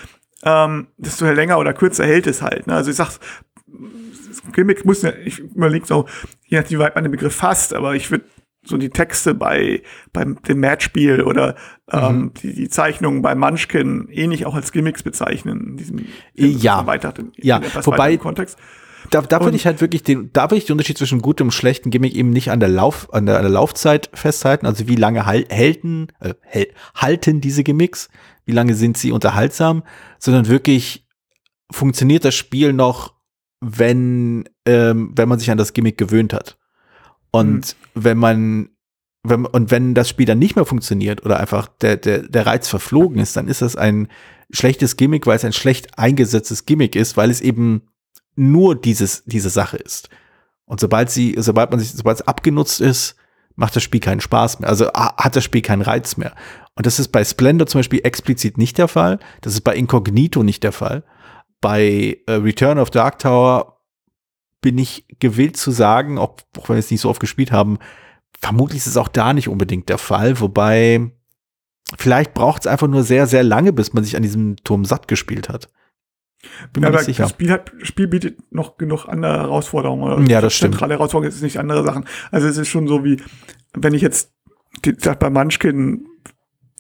[0.44, 2.68] ähm, desto länger oder kürzer hält es halt.
[2.68, 2.74] Ne?
[2.76, 3.10] Also ich sag,
[4.54, 6.06] Gimmick muss ja, ich überlege so,
[6.46, 8.26] je nachdem, wie weit man den Begriff fasst, aber ich würde
[8.64, 11.56] so die Texte bei beim dem Matchspiel oder
[11.92, 12.34] ähm, Mhm.
[12.36, 16.80] die, die Zeichnungen bei Munchkin ähnlich auch als Gimmicks bezeichnen in diesem Ja.
[16.80, 18.58] erweiterten Ja, wobei- Kontext.
[19.10, 21.52] Da, da würde ich halt wirklich den, da würde ich den Unterschied zwischen gutem und
[21.52, 24.66] schlechtem Gimmick eben nicht an der Lauf, an der, an der Laufzeit festhalten.
[24.66, 28.10] Also wie lange hal halten, äh, halten diese Gimmicks?
[28.46, 29.84] Wie lange sind sie unterhaltsam?
[30.20, 31.08] Sondern wirklich
[31.72, 33.14] funktioniert das Spiel noch,
[33.62, 36.58] wenn, ähm, wenn man sich an das Gimmick gewöhnt hat.
[37.32, 38.70] Und wenn man,
[39.24, 42.68] wenn, und wenn das Spiel dann nicht mehr funktioniert oder einfach der, der, der Reiz
[42.68, 44.08] verflogen ist, dann ist das ein
[44.52, 47.84] schlechtes Gimmick, weil es ein schlecht eingesetztes Gimmick ist, weil es eben
[48.40, 50.10] nur dieses, diese Sache ist.
[50.66, 53.16] Und sobald sie, sobald man sich, sobald es abgenutzt ist,
[53.56, 54.70] macht das Spiel keinen Spaß mehr.
[54.70, 56.34] Also ha- hat das Spiel keinen Reiz mehr.
[56.76, 59.20] Und das ist bei Splendor zum Beispiel explizit nicht der Fall.
[59.42, 61.04] Das ist bei Incognito nicht der Fall.
[61.60, 63.82] Bei äh, Return of Dark Tower
[64.62, 67.80] bin ich gewillt zu sagen, auch, auch wenn wir es nicht so oft gespielt haben,
[68.40, 70.40] vermutlich ist es auch da nicht unbedingt der Fall.
[70.40, 71.12] Wobei,
[71.98, 75.10] vielleicht braucht es einfach nur sehr, sehr lange, bis man sich an diesem Turm satt
[75.10, 75.70] gespielt hat.
[76.74, 77.24] Bin Ja, mir aber nicht sicher.
[77.24, 80.04] das Spiel, hat, Spiel bietet noch genug andere Herausforderungen.
[80.04, 80.74] Oder Ja, das stimmt.
[80.74, 82.06] Zentrale Herausforderungen ist nicht andere Sachen.
[82.32, 83.18] Also es ist schon so wie,
[83.74, 84.34] wenn ich jetzt,
[85.20, 86.06] bei Munchkin,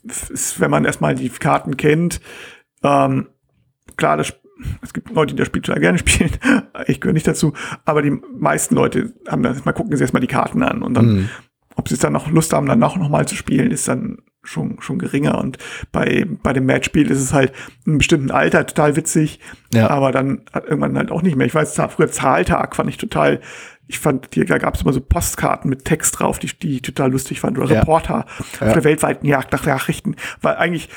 [0.03, 2.21] ist, wenn man erstmal die Karten kennt,
[2.83, 3.27] ähm,
[3.97, 4.33] klar, das,
[4.81, 6.31] es gibt Leute, die das Spiel total gerne spielen.
[6.87, 7.53] Ich gehöre nicht dazu.
[7.85, 11.05] Aber die meisten Leute haben das, mal gucken sie erstmal die Karten an und dann
[11.13, 11.29] Mhm.
[11.75, 14.19] ob sie es dann noch Lust haben, dann auch noch mal zu spielen, ist dann
[14.49, 15.37] schon, schon geringer.
[15.37, 15.57] Und
[15.91, 17.51] bei, bei dem Matchspiel ist es halt
[17.85, 19.39] in einem bestimmten Alter total witzig,
[19.73, 19.89] Ja.
[19.89, 21.47] aber dann hat irgendwann halt auch nicht mehr.
[21.47, 23.39] Ich weiß, früher Zahltag fand ich total,
[23.87, 26.81] ich fand, hier, da gab es immer so Postkarten mit Text drauf, die, die ich
[26.81, 27.57] total lustig fand.
[27.57, 27.79] Oder Ja.
[27.81, 28.25] Reporter
[28.59, 28.67] Ja.
[28.67, 30.15] auf der weltweiten Jagd nach Nachrichten.
[30.41, 30.89] War eigentlich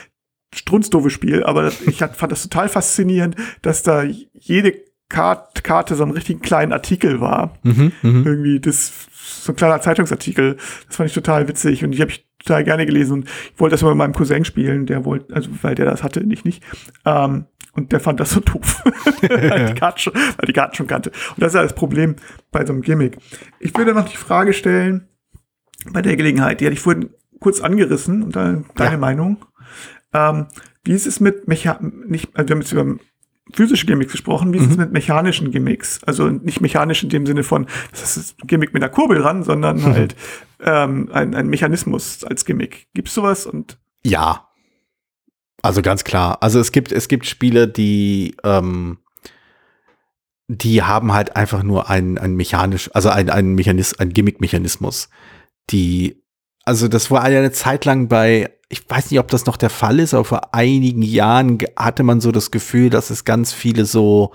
[0.55, 4.75] strunzdoofes Spiel, aber ich hat, fand das total faszinierend, dass da jede
[5.09, 8.23] Kart, Karte so einen richtigen kleinen Artikel war Mhm, mhm.
[8.27, 10.57] irgendwie das so ein kleiner Zeitungsartikel.
[10.87, 13.75] Das fand ich total witzig und die habe ich total gerne gelesen und ich wollte
[13.75, 16.63] das mal mit meinem Cousin spielen, der wollte, also weil der das hatte, ich nicht.
[17.05, 18.83] Ähm, und der fand das so doof,
[19.23, 21.11] weil, die Karten schon, weil die Karten schon kannte.
[21.11, 22.17] Und das ist ja das Problem
[22.51, 23.17] bei so einem Gimmick.
[23.61, 25.09] Ich würde noch die Frage stellen,
[25.91, 28.99] bei der Gelegenheit, die hatte ich vorhin kurz angerissen und dann deine Ja.
[28.99, 29.45] Meinung.
[30.13, 30.47] Ähm,
[30.85, 32.97] wie ist es mit Mecha nicht, also wir haben jetzt über
[33.53, 36.03] physische Gimmicks gesprochen, wie ist es mit mechanischen Gimmicks?
[36.05, 39.43] Also nicht mechanisch in dem Sinne von, das ist ein Gimmick mit einer Kurbel dran,
[39.43, 40.17] sondern halt
[40.61, 42.88] ähm, ein, ein Mechanismus als Gimmick.
[42.95, 43.47] Gibt's sowas?
[43.47, 44.49] Und Ja.
[45.62, 46.38] Also ganz klar.
[46.43, 48.99] Also es gibt, es gibt Spiele, die, ähm,
[50.49, 55.09] die haben halt einfach nur ein, ein mechanisch, also ein, ein Mechanismus, ein Gimmick-Mechanismus.
[55.71, 56.23] Die,
[56.65, 59.69] also das war ja eine Zeit lang bei, ich weiß nicht, ob das noch der
[59.69, 63.85] Fall ist, aber vor einigen Jahren hatte man so das Gefühl, dass es ganz viele
[63.85, 64.33] so,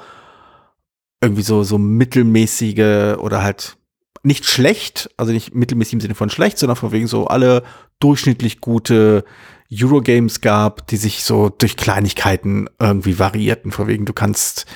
[1.21, 3.78] irgendwie so, so mittelmäßige oder halt
[4.21, 7.63] nicht schlecht, also nicht mittelmäßig im Sinne von schlecht, sondern von wegen so alle
[8.00, 9.26] durchschnittlich gute
[9.73, 14.67] Eurogames gab, die sich so durch Kleinigkeiten irgendwie variierten, von wegen du kannst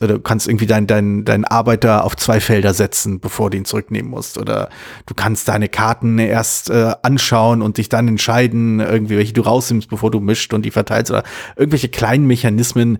[0.00, 3.64] oder du kannst irgendwie deinen dein, dein Arbeiter auf zwei Felder setzen, bevor du ihn
[3.64, 4.68] zurücknehmen musst oder
[5.06, 9.88] du kannst deine Karten erst äh, anschauen und dich dann entscheiden, irgendwie welche du rausnimmst,
[9.88, 11.22] bevor du mischt und die verteilst oder
[11.56, 12.98] irgendwelche kleinen Mechanismen,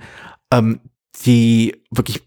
[0.52, 0.80] ähm,
[1.24, 2.22] die wirklich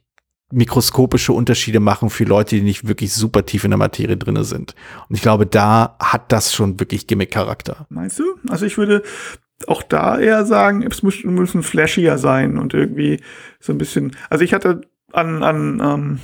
[0.52, 4.76] mikroskopische Unterschiede machen für Leute, die nicht wirklich super tief in der Materie drinne sind.
[5.10, 7.88] Und ich glaube, da hat das schon wirklich Gimmick-Charakter.
[7.90, 8.36] meinst du?
[8.50, 9.04] Also ich würde
[9.68, 13.22] auch da eher sagen, es muss, müssen flashier sein und irgendwie
[13.60, 14.16] so ein bisschen.
[14.30, 16.20] Also ich hatte an, an, ähm,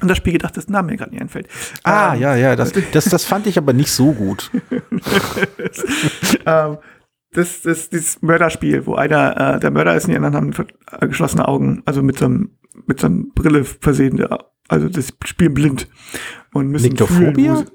[0.00, 1.48] an das Spiel gedacht, das Name mir gerade nicht einfällt.
[1.82, 4.50] Ah, Ähm, ja, ja, das, das, das fand ich aber nicht so gut.
[6.46, 6.78] ähm,
[7.32, 10.52] das, das, dieses Mörderspiel, wo einer, äh, der Mörder ist und die anderen haben
[11.00, 12.50] äh, geschlossene Augen, also mit so einem,
[12.86, 14.24] mit so einem Brille versehen,
[14.68, 15.88] also das Spiel blind
[16.52, 17.32] und müssen Nektophobia?
[17.32, 17.66] fühlen, wo sie-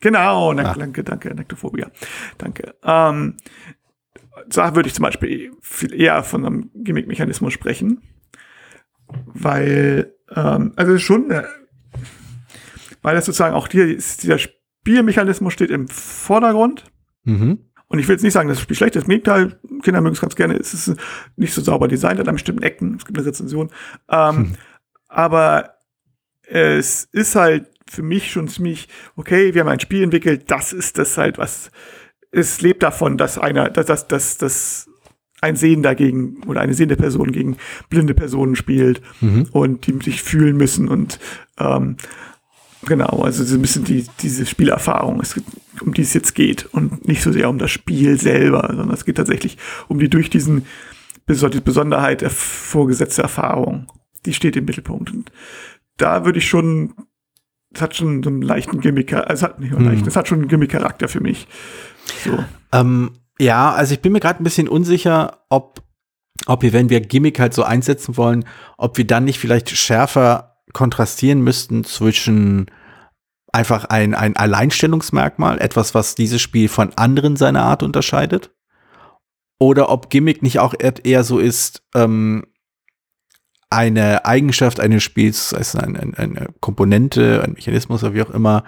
[0.00, 0.74] Genau, Ah.
[0.78, 1.90] danke, danke, Nektophobia.
[2.38, 2.74] Danke.
[2.84, 3.34] Ähm,
[4.48, 8.02] da würde ich zum Beispiel viel eher von einem Gimmick-Mechanismus sprechen.
[9.26, 11.44] Weil, ähm, also schon, äh,
[13.02, 16.84] weil das sozusagen auch hier ist, dieser Spielmechanismus steht im Vordergrund.
[17.24, 17.58] Mhm.
[17.88, 19.04] Und ich will jetzt nicht sagen, dass das Spiel schlecht ist.
[19.04, 20.56] Im Gegenteil, Kinder mögen es ganz gerne.
[20.56, 20.94] Es ist
[21.36, 22.96] nicht so sauber designt an bestimmten Ecken.
[22.96, 23.70] Es gibt eine Rezension.
[24.10, 24.56] Ähm, Hm.
[25.08, 25.78] Aber
[26.42, 30.98] es ist halt für mich schon ziemlich, okay, wir haben ein Spiel entwickelt, das ist
[30.98, 31.70] das halt, was
[32.30, 34.90] es lebt davon, dass einer, dass, dass, dass, dass
[35.40, 37.56] ein Sehender gegen oder eine sehende Person gegen
[37.88, 39.46] blinde Personen spielt Mhm.
[39.52, 41.20] und die sich fühlen müssen und
[41.58, 41.96] ähm,
[42.84, 45.40] genau, also so ein bisschen die, diese Spielerfahrung, es,
[45.80, 49.04] um die es jetzt geht und nicht so sehr um das Spiel selber, sondern es
[49.04, 50.66] geht tatsächlich um die durch diesen
[51.28, 53.92] die Besonderheit der vorgesetzte Erfahrung.
[54.24, 55.12] Die steht im Mittelpunkt.
[55.12, 55.30] Und
[55.98, 56.94] da würde ich schon
[57.70, 60.38] das hat schon so einen leichten Gimmick, also hat nicht nur leicht, das hat schon
[60.38, 61.46] einen Gimmick-Charakter für mich.
[62.24, 62.44] So.
[62.72, 65.82] Ähm, ja, also ich bin mir gerade ein bisschen unsicher, ob,
[66.46, 68.44] ob wir, wenn wir Gimmick halt so einsetzen wollen,
[68.76, 72.66] ob wir dann nicht vielleicht schärfer kontrastieren müssten zwischen
[73.52, 78.50] einfach ein, ein Alleinstellungsmerkmal, etwas, was dieses Spiel von anderen seiner Art unterscheidet.
[79.58, 82.44] Oder ob Gimmick nicht auch eher so ist, ähm,
[83.70, 88.64] eine Eigenschaft eines Spiels, eine, eine, eine Komponente, ein Mechanismus oder wie auch immer,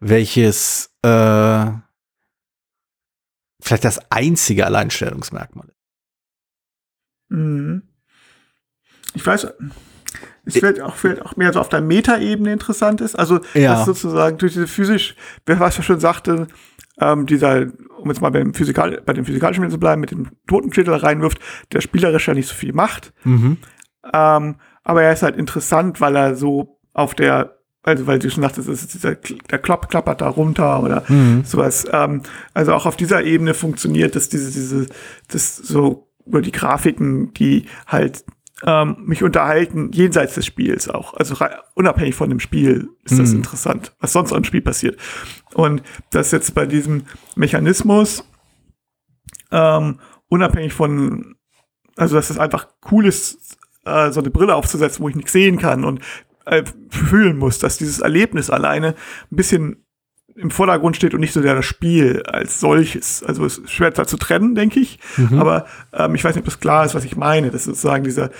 [0.00, 1.66] welches äh,
[3.60, 5.68] vielleicht das einzige Alleinstellungsmerkmal.
[7.28, 7.82] Mhm.
[9.14, 9.48] Ich weiß,
[10.44, 13.14] es wird auch, auch mehr so auf der Metaebene interessant ist.
[13.14, 13.74] Also, Ja.
[13.74, 15.14] dass sozusagen durch diese physisch,
[15.46, 16.46] wer was ja schon sagte,
[17.00, 17.66] ähm, dieser,
[17.98, 21.38] um jetzt mal beim Physikal, bei dem physikalischen Spiel zu bleiben, mit dem Totenschädel reinwirft,
[21.72, 23.12] der spielerisch ja nicht so viel macht.
[23.24, 23.58] Mhm.
[24.12, 28.42] Ähm, aber er ist halt interessant, weil er so auf der, also weil du schon
[28.42, 31.44] sagtest, es ist dieser, der Klopp klappert da runter oder Mhm.
[31.44, 31.86] sowas.
[31.92, 32.22] Ähm,
[32.54, 34.86] also auch auf dieser Ebene funktioniert das, diese, diese,
[35.28, 38.24] das so über die Grafiken, die halt
[38.64, 41.14] ähm, mich unterhalten, jenseits des Spiels auch.
[41.14, 41.36] Also
[41.74, 43.36] unabhängig von dem Spiel ist das Mhm.
[43.36, 44.98] interessant, was sonst am Spiel passiert.
[45.54, 47.04] Und das jetzt bei diesem
[47.36, 48.24] Mechanismus,
[49.50, 51.36] ähm, unabhängig von,
[51.96, 55.58] also dass es einfach cool ist, äh, so eine Brille aufzusetzen, wo ich nichts sehen
[55.58, 56.00] kann und
[56.48, 58.94] äh, fühlen muss, dass dieses Erlebnis alleine
[59.30, 59.84] ein bisschen
[60.34, 63.22] im Vordergrund steht und nicht so sehr das Spiel als solches.
[63.24, 64.98] Also es ist schwer da zu trennen, denke ich.
[65.36, 67.50] Aber ähm, ich weiß nicht, ob das klar ist, was ich meine.
[67.50, 68.30] Das ist sozusagen dieser,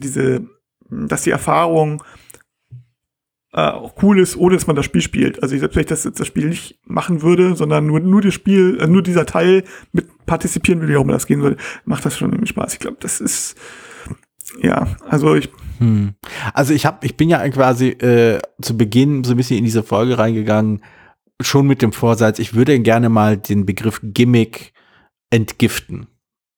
[0.00, 0.44] diese,
[0.90, 2.02] dass die Erfahrung
[3.52, 5.42] äh, auch cool ist, ohne dass man das Spiel spielt.
[5.42, 8.34] Also selbst wenn ich das jetzt das Spiel nicht machen würde, sondern nur, nur das
[8.34, 12.04] Spiel, äh, nur dieser Teil mit partizipieren will, wie auch immer das gehen würde, macht
[12.04, 12.74] das schon irgendwie Spaß.
[12.74, 13.56] Ich glaube, das ist
[14.62, 16.14] ja, also ich Hm.
[16.54, 19.82] Also ich habe, ich bin ja quasi äh, zu Beginn so ein bisschen in diese
[19.82, 20.82] Folge reingegangen,
[21.40, 24.72] schon mit dem Vorsatz, ich würde gerne mal den Begriff Gimmick
[25.30, 26.06] entgiften,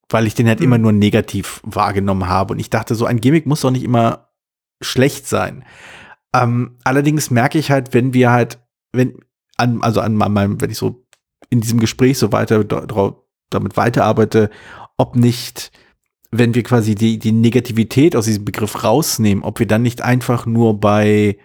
[0.09, 0.65] weil ich den halt Mhm.
[0.65, 4.29] immer nur negativ wahrgenommen habe und ich dachte, so ein Gimmick muss doch nicht immer
[4.81, 5.65] schlecht sein.
[6.35, 8.61] Ähm, allerdings merke ich halt, wenn wir halt,
[8.93, 9.19] wenn
[9.57, 11.05] an, also an meinem, wenn ich so
[11.51, 12.63] in diesem Gespräch so weiter
[13.51, 14.51] damit weiterarbeite,
[14.97, 15.73] ob nicht
[16.31, 20.47] wenn wir quasi die, die Negativität aus diesem Begriff rausnehmen, ob wir dann nicht einfach
[20.47, 21.39] nur bei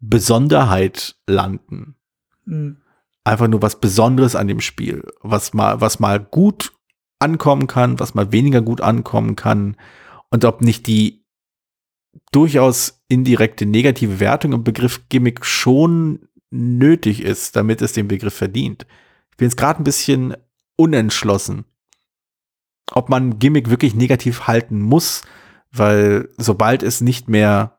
[0.00, 1.96] Besonderheit landen.
[2.44, 2.78] hm,
[3.24, 6.72] Einfach nur was Besonderes an dem Spiel, was mal, was mal gut
[7.20, 9.76] ankommen kann, was mal weniger gut ankommen kann
[10.30, 11.24] und ob nicht die
[12.32, 18.86] durchaus indirekte negative Wertung im Begriff Gimmick schon nötig ist, damit es den Begriff verdient.
[19.30, 20.34] Ich bin jetzt gerade ein bisschen
[20.76, 21.64] unentschlossen,
[22.90, 25.22] ob man Gimmick wirklich negativ halten muss,
[25.70, 27.78] weil sobald es nicht mehr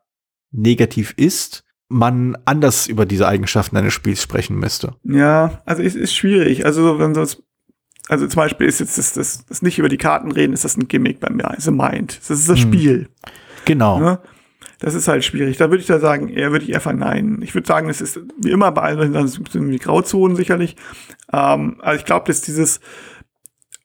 [0.51, 4.95] negativ ist, man anders über diese Eigenschaften eines Spiels sprechen müsste.
[5.03, 6.65] Ja, also es ist schwierig.
[6.65, 7.43] Also wenn sonst,
[8.07, 10.75] also zum Beispiel ist jetzt das, das, das nicht über die Karten reden, ist das
[10.77, 12.17] ein Gimmick bei mir, also meint.
[12.17, 12.73] Das ist das Hm.
[12.73, 13.09] Spiel.
[13.65, 13.99] Genau.
[13.99, 14.19] Ne?
[14.79, 15.57] Das ist halt schwierig.
[15.57, 17.41] Da würde ich da sagen, eher würde ich eher verneinen.
[17.41, 20.75] Ich würde sagen, es ist wie immer bei allen dann sind die Grauzonen sicherlich.
[21.31, 22.81] Ähm, also ich glaube, dass dieses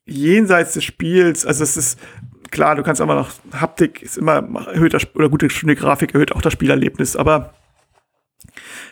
[0.09, 2.01] jenseits des Spiels, also es ist
[2.51, 6.33] klar, du kannst aber noch Haptik ist immer erhöht das, oder gute schöne Grafik erhöht
[6.33, 7.55] auch das Spielerlebnis, aber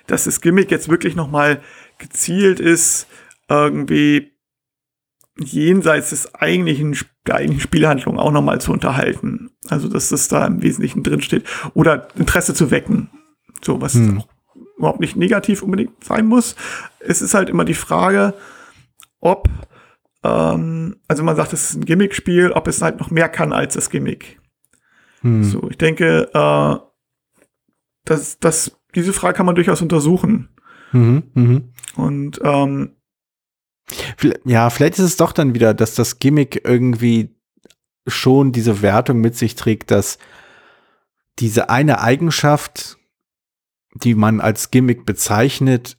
[0.06, 1.60] dass das Gimmick jetzt wirklich noch mal
[1.98, 3.06] gezielt ist,
[3.48, 4.32] irgendwie
[5.38, 9.50] jenseits des eigentlichen, der eigentlichen Spielhandlung auch noch mal zu unterhalten.
[9.68, 11.44] Also, dass das da im Wesentlichen drin steht.
[11.74, 13.10] Oder Interesse zu wecken.
[13.62, 14.18] So, was Hm.
[14.20, 14.28] auch
[14.78, 16.56] überhaupt nicht negativ unbedingt sein muss.
[17.00, 18.34] Es ist halt immer die Frage,
[19.20, 19.48] ob,
[20.26, 23.74] ähm, also man sagt, es ist ein Gimmick-Spiel, ob es halt noch mehr kann als
[23.74, 24.40] das Gimmick.
[25.20, 25.44] Hm.
[25.44, 26.76] So, ich denke, äh,
[28.04, 30.48] dass, dass diese Frage kann man durchaus untersuchen.
[30.92, 31.72] Mhm, mhm.
[31.96, 32.96] Und ähm,
[34.44, 37.36] Ja, vielleicht ist es doch dann wieder, dass das Gimmick irgendwie
[38.06, 40.18] schon diese Wertung mit sich trägt, dass
[41.38, 42.96] diese eine Eigenschaft,
[43.94, 45.98] die man als Gimmick bezeichnet,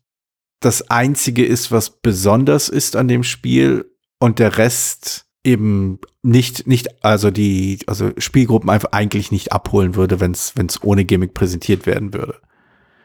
[0.59, 3.85] das einzige ist, was besonders ist an dem Spiel
[4.19, 10.19] und der Rest eben nicht, nicht, also die, also Spielgruppen einfach eigentlich nicht abholen würde,
[10.19, 10.53] wenn es,
[10.84, 12.36] ohne Gimmick präsentiert werden würde.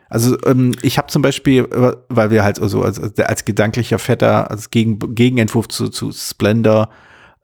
[0.08, 4.50] Also ähm, ich habe zum Beispiel, äh, weil wir halt also als, als, gedanklicher Vetter,
[4.50, 6.90] als Gegen, Gegenentwurf zu, zu Splendor,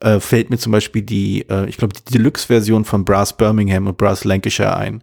[0.01, 3.97] äh, fällt mir zum Beispiel die, äh, ich glaube, die Deluxe-Version von Brass Birmingham und
[3.97, 5.03] Brass Lancashire ein.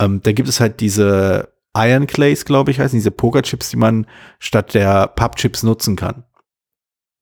[0.00, 4.06] Ähm, da gibt es halt diese Iron Clays, glaube ich, heißen diese Pokerchips, die man
[4.38, 6.24] statt der Pappchips nutzen kann.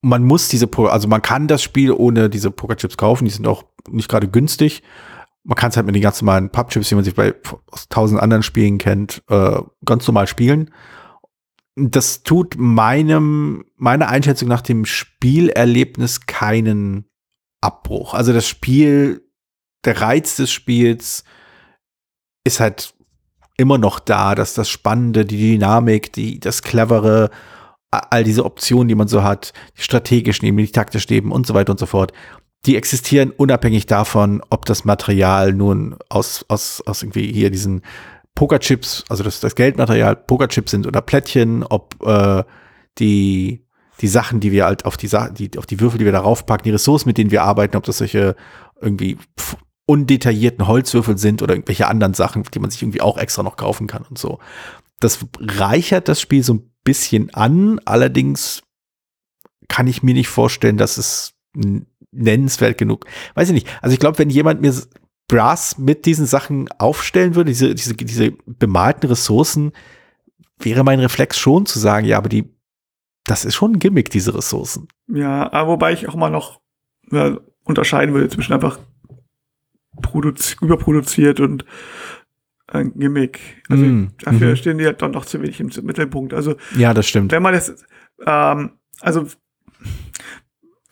[0.03, 3.65] Man muss diese, also man kann das Spiel ohne diese Pokerchips kaufen, die sind auch
[3.89, 4.83] nicht gerade günstig.
[5.45, 7.35] man kann es halt mit den ganz normalen Pappchips, die man sich bei
[7.71, 10.71] aus tausend anderen Spielen kennt, äh, ganz normal spielen.
[11.77, 17.07] Das tut meinem, meiner Einschätzung nach dem Spielerlebnis keinen
[17.61, 18.15] Abbruch.
[18.15, 19.27] Also das Spiel,
[19.85, 21.25] der Reiz des Spiels
[22.45, 22.95] ist halt
[23.57, 27.31] immer noch da, dass das Spannende, die Dynamik, die, das Clevere,
[27.91, 31.55] all diese Optionen, die man so hat, die strategisch nehmen, die taktisch nehmen und so
[31.55, 32.13] weiter und so fort,
[32.67, 37.83] die existieren unabhängig davon, ob das Material nun aus, aus, aus irgendwie hier diesen
[38.35, 42.45] Pokerchips, also das, das Geldmaterial Pokerchips sind oder Plättchen, ob äh,
[42.99, 43.67] die,
[44.01, 46.65] die Sachen, die wir halt auf die, die, auf die Würfel, die wir darauf packen,
[46.65, 48.37] die Ressourcen, mit denen wir arbeiten, ob das solche
[48.81, 49.19] irgendwie
[49.87, 53.87] undetaillierten Holzwürfel sind oder irgendwelche anderen Sachen, die man sich irgendwie auch extra noch kaufen
[53.87, 54.39] kann und so.
[55.01, 58.63] Das reichert das Spiel so ein bisschen an, allerdings
[59.69, 61.35] kann ich mir nicht vorstellen, dass es
[62.13, 63.07] nennenswert genug.
[63.35, 63.69] Weiß ich nicht.
[63.83, 64.75] Also ich glaube, wenn jemand mir
[65.29, 69.73] Brass mit diesen Sachen aufstellen würde, diese, diese, diese bemalten Ressourcen,
[70.59, 72.53] wäre mein Reflex schon zu sagen, ja, aber die,
[73.25, 74.89] das ist schon ein Gimmick, diese Ressourcen.
[75.09, 76.61] Ja, aber wobei ich auch mal noch
[77.11, 78.81] ja, unterscheiden würde zwischen einfach
[80.61, 81.65] überproduziert und
[82.73, 83.63] ein Gimmick.
[83.69, 86.35] Also mm, dafür mm stehen die halt dann doch zu wenig im Mittelpunkt.
[86.35, 87.33] Also ja, das stimmt.
[87.33, 87.75] Wenn man das,
[88.27, 89.27] ähm, also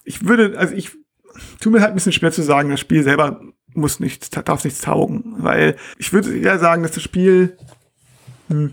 [0.04, 0.90] ich würde, also ich
[1.60, 3.40] tut mir halt ein bisschen schwer zu sagen, das Spiel selber
[3.74, 7.56] muss nichts, darf nichts taugen, weil ich würde ja sagen, dass das Spiel
[8.48, 8.72] hm,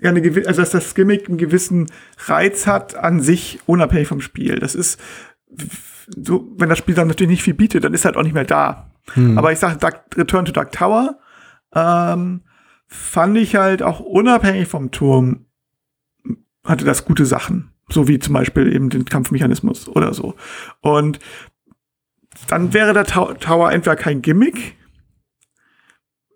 [0.00, 1.90] ja eine also dass das Gimmick einen gewissen
[2.26, 4.58] Reiz hat an sich unabhängig vom Spiel.
[4.58, 5.00] Das ist
[6.06, 8.44] so, wenn das Spiel dann natürlich nicht viel bietet, dann ist halt auch nicht mehr
[8.44, 8.90] da.
[9.14, 9.38] Hm.
[9.38, 11.18] Aber ich sage, Return to Dark Tower
[11.74, 12.42] ähm,
[12.86, 15.46] fand ich halt auch unabhängig vom Turm
[16.64, 17.72] hatte das gute Sachen.
[17.88, 20.34] So wie zum Beispiel eben den Kampfmechanismus oder so.
[20.80, 21.18] Und
[22.48, 24.76] dann wäre der Tower entweder kein Gimmick,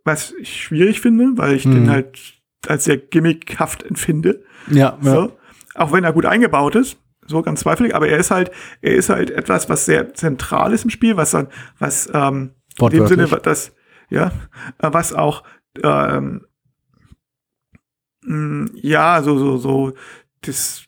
[0.05, 1.73] was ich schwierig finde, weil ich hm.
[1.73, 2.19] den halt
[2.67, 4.45] als sehr gimmickhaft empfinde.
[4.71, 5.11] Ja, so.
[5.11, 5.29] ja.
[5.75, 9.11] Auch wenn er gut eingebaut ist, so ganz zweifelig, aber er ist halt, er ist
[9.11, 13.27] halt etwas, was sehr zentral ist im Spiel, was dann, was ähm, in dem Sinne,
[13.27, 13.73] das,
[14.13, 14.33] ja,
[14.79, 15.43] äh, was auch
[15.83, 16.43] ähm,
[18.25, 19.93] mh, ja, so, so, so,
[20.43, 20.85] das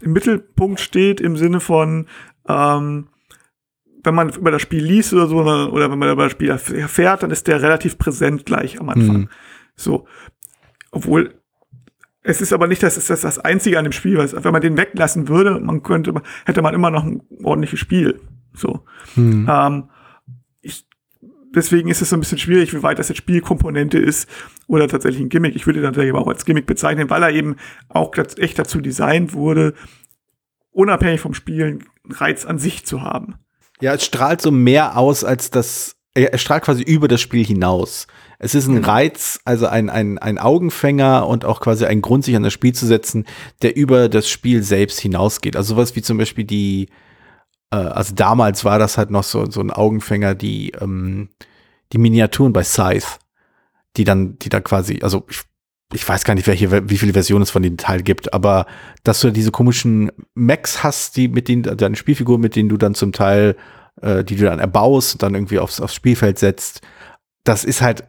[0.00, 2.06] im Mittelpunkt steht im Sinne von,
[2.48, 3.08] ähm,
[4.04, 7.22] wenn man über das Spiel liest oder so, oder wenn man über das Spiel erfährt,
[7.22, 9.16] dann ist der relativ präsent gleich am Anfang.
[9.16, 9.28] Mhm.
[9.76, 10.06] So.
[10.90, 11.34] Obwohl,
[12.22, 14.60] es ist aber nicht, das ist das, das Einzige an dem Spiel, was, wenn man
[14.60, 18.20] den weglassen würde, man könnte, hätte man immer noch ein ordentliches Spiel.
[18.54, 18.84] So.
[19.14, 19.48] Mhm.
[19.50, 19.84] Ähm,
[21.54, 24.28] deswegen ist es so ein bisschen schwierig, wie weit das jetzt Spielkomponente ist
[24.66, 25.56] oder tatsächlich ein Gimmick.
[25.56, 27.56] Ich würde dann natürlich auch als Gimmick bezeichnen, weil er eben
[27.88, 29.74] auch echt dazu designt wurde,
[30.70, 33.36] unabhängig vom Spielen Reiz an sich zu haben.
[33.80, 38.06] Ja, es strahlt so mehr aus als das, er strahlt quasi über das Spiel hinaus.
[38.38, 38.84] Es ist ein mhm.
[38.84, 42.72] Reiz, also ein, ein, ein Augenfänger und auch quasi ein Grund, sich an das Spiel
[42.72, 43.24] zu setzen,
[43.62, 45.56] der über das Spiel selbst hinausgeht.
[45.56, 46.88] Also sowas wie zum Beispiel die,
[47.72, 51.30] äh, also damals war das halt noch so, so ein Augenfänger, die, ähm,
[51.92, 53.06] die Miniaturen bei Scythe,
[53.96, 55.42] die dann, die da quasi, also ich
[55.94, 58.66] ich weiß gar nicht, welche, wie viele Versionen es von dem Teil gibt, aber
[59.04, 62.94] dass du diese komischen Macs hast, die mit denen, deine Spielfiguren, mit denen du dann
[62.94, 63.56] zum Teil,
[64.00, 66.80] äh, die du dann erbaust und dann irgendwie aufs, aufs Spielfeld setzt,
[67.44, 68.04] das ist halt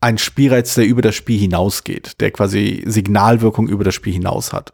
[0.00, 4.72] ein Spielreiz, der über das Spiel hinausgeht, der quasi Signalwirkung über das Spiel hinaus hat.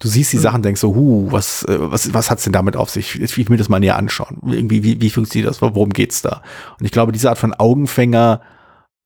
[0.00, 0.42] Du siehst die mhm.
[0.42, 3.20] Sachen, denkst so, huh, was, äh, was, was hat's denn damit auf sich?
[3.20, 4.38] Ich will mir das mal näher anschauen.
[4.46, 5.62] Irgendwie, wie, wie funktioniert das?
[5.62, 6.42] Worum geht's da?
[6.78, 8.40] Und ich glaube, diese Art von Augenfänger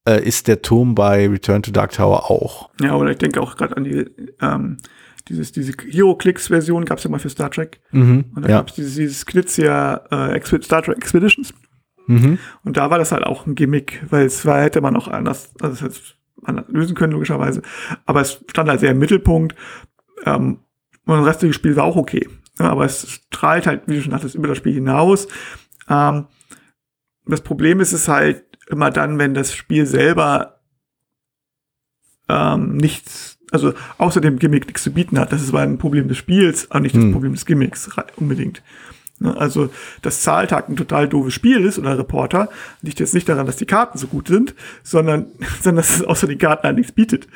[0.07, 2.69] äh, ist der Turm bei Return to Dark Tower auch.
[2.81, 4.05] Ja, oder ich denke auch gerade an die,
[4.41, 4.77] ähm,
[5.27, 7.81] dieses, diese Hero-Clicks-Version gab es ja mal für Star Trek.
[7.91, 8.57] Mhm, und da ja.
[8.57, 11.53] gab es dieses, dieses Knizia äh, Star Trek Expeditions.
[12.07, 12.39] Mhm.
[12.63, 15.51] Und da war das halt auch ein Gimmick, weil es war, hätte man auch anders,
[15.61, 17.61] also es anders lösen können, logischerweise.
[18.05, 19.55] Aber es stand halt sehr im Mittelpunkt.
[20.25, 20.59] Ähm,
[21.07, 22.27] und das restliche Spiel war auch okay.
[22.59, 25.27] Ja, aber es strahlt halt, wie du schon hattest, über das Spiel hinaus.
[25.89, 26.25] Ähm,
[27.25, 30.59] das Problem ist es halt, immer dann, wenn das Spiel selber
[32.29, 35.31] ähm, nichts, also außer dem Gimmick nichts zu bieten hat.
[35.31, 37.13] Das ist aber ein Problem des Spiels, aber nicht das hm.
[37.13, 38.61] Problem des Gimmicks unbedingt.
[39.19, 39.69] Ne, also,
[40.03, 42.49] dass Zahltag ein total doofes Spiel ist oder Reporter,
[42.83, 44.53] liegt jetzt nicht daran, dass die Karten so gut sind,
[44.83, 45.27] sondern,
[45.61, 47.27] sondern dass es außer den Karten halt nichts bietet.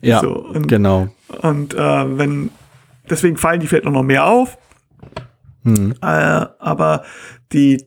[0.00, 1.08] Ja, so, und, genau.
[1.42, 2.50] Und äh, wenn,
[3.10, 4.58] deswegen fallen die vielleicht noch mehr auf.
[5.64, 5.94] Hm.
[6.00, 7.04] Äh, aber
[7.52, 7.86] die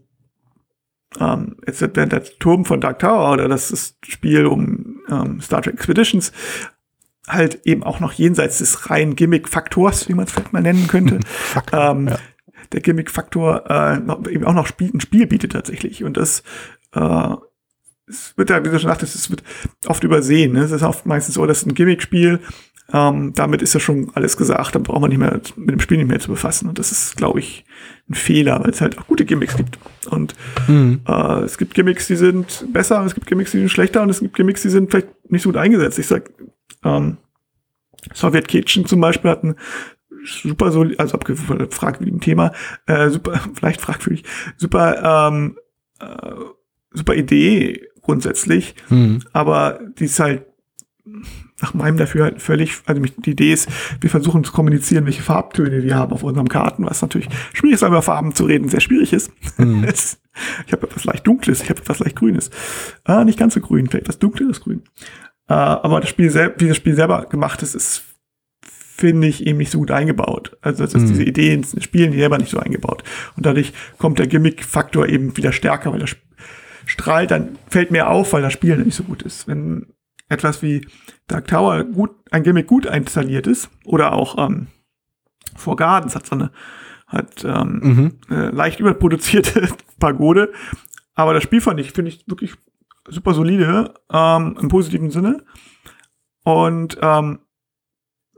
[1.19, 5.74] ähm, jetzt wird der Turm von Dark Tower oder das Spiel um ähm, Star Trek
[5.74, 6.32] Expeditions
[7.28, 11.19] halt eben auch noch jenseits des reinen Gimmick-Faktors, wie man es vielleicht mal nennen könnte,
[11.72, 12.17] ähm, ja.
[12.72, 16.03] der Gimmick-Faktor äh, eben auch noch Spiel, ein Spiel bietet tatsächlich.
[16.03, 16.43] Und das
[16.93, 17.36] äh,
[18.07, 19.43] es wird ja, wie du schon sagtest, es wird
[19.88, 20.53] oft übersehen.
[20.53, 20.61] Ne?
[20.61, 22.39] Es ist oft meistens so, das ist ein Gimmick-Spiel.
[22.94, 24.76] Ähm, damit ist ja schon alles gesagt.
[24.76, 26.68] Dann braucht man nicht mehr mit dem Spiel nicht mehr zu befassen.
[26.68, 27.66] Und das ist, glaube ich,
[28.10, 29.78] ein Fehler, weil es halt auch gute Gimmicks gibt.
[30.10, 30.36] Und
[30.68, 31.02] mhm.
[31.08, 34.20] äh, es gibt Gimmicks, die sind besser, es gibt Gimmicks, die sind schlechter und es
[34.20, 36.00] gibt Gimmicks, die sind vielleicht nicht so gut eingesetzt.
[36.00, 36.32] Ich sag,
[36.84, 37.18] ähm,
[38.14, 39.56] Soviet Kitchen zum Beispiel hat ein
[40.26, 41.18] super so, also
[41.70, 42.52] fragwürdigen Thema,
[42.86, 44.24] äh, super, vielleicht fragwürdig,
[44.58, 45.58] super, ähm,
[46.00, 46.36] äh,
[46.92, 49.24] super Idee grundsätzlich, mhm.
[49.32, 50.46] aber die ist halt
[51.62, 55.84] nach meinem dafür halt völlig, also die Idee ist, wir versuchen zu kommunizieren, welche Farbtöne
[55.84, 59.14] wir haben auf unseren Karten, was natürlich schwierig ist, über Farben zu reden, sehr schwierig
[59.14, 59.32] ist.
[59.57, 59.84] Mhm.
[60.66, 62.49] ich habe etwas leicht Dunkles, ich habe etwas leicht Grünes.
[63.03, 64.84] Ah, nicht ganz so grün, vielleicht etwas Dunkles Grün.
[65.47, 68.03] Äh, aber das Spiel selbst, wie das Spiel selber gemacht ist, ist,
[68.62, 70.57] finde ich, eben nicht so gut eingebaut.
[70.62, 71.07] Also das ist mhm.
[71.07, 73.03] diese Idee ins Spielen selber nicht so eingebaut.
[73.36, 76.09] Und dadurch kommt der Gimmick-Faktor eben wieder stärker, weil der
[76.86, 79.47] strahlt, dann fällt mir auf, weil das Spiel nicht so gut ist.
[79.47, 79.88] Wenn
[80.30, 80.88] etwas wie
[81.32, 84.68] Dark Tower gut, ein Gimmick gut installiert ist, oder auch ähm,
[85.56, 86.52] For Gardens hat so eine
[87.08, 88.20] hat ähm, mhm.
[88.30, 89.68] äh, leicht überproduzierte
[90.00, 90.52] Pagode,
[91.14, 92.56] aber das Spiel fand ich, finde ich wirklich
[93.08, 95.44] super solide, ähm, im positiven Sinne.
[96.44, 97.40] Und ähm,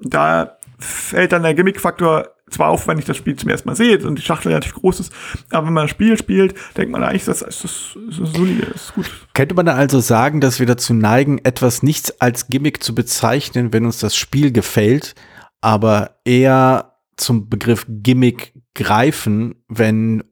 [0.02, 3.98] da fällt dann der Gimmick-Faktor zwar auf, wenn ich das Spiel zum ersten Mal sehe
[4.06, 5.14] und die Schachtel relativ groß ist,
[5.50, 8.84] aber wenn man das Spiel spielt, denkt man eigentlich, das ist, das ist solide, das
[8.84, 9.10] ist gut.
[9.34, 13.74] Könnte man da also sagen, dass wir dazu neigen, etwas nicht als Gimmick zu bezeichnen,
[13.74, 15.16] wenn uns das Spiel gefällt,
[15.62, 20.24] aber eher zum Begriff Gimmick greifen, wenn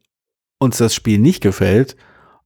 [0.60, 1.96] uns das Spiel nicht gefällt,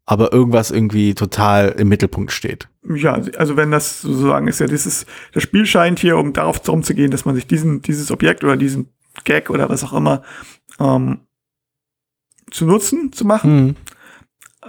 [0.05, 2.69] aber irgendwas irgendwie total im Mittelpunkt steht.
[2.93, 6.83] Ja, also wenn das sozusagen ist ja dieses, das Spiel scheint hier, um darauf darum
[6.83, 8.89] zu gehen, dass man sich diesen, dieses Objekt oder diesen
[9.23, 10.23] Gag oder was auch immer
[10.79, 11.19] ähm,
[12.51, 13.65] zu nutzen, zu machen.
[13.65, 13.75] Mhm.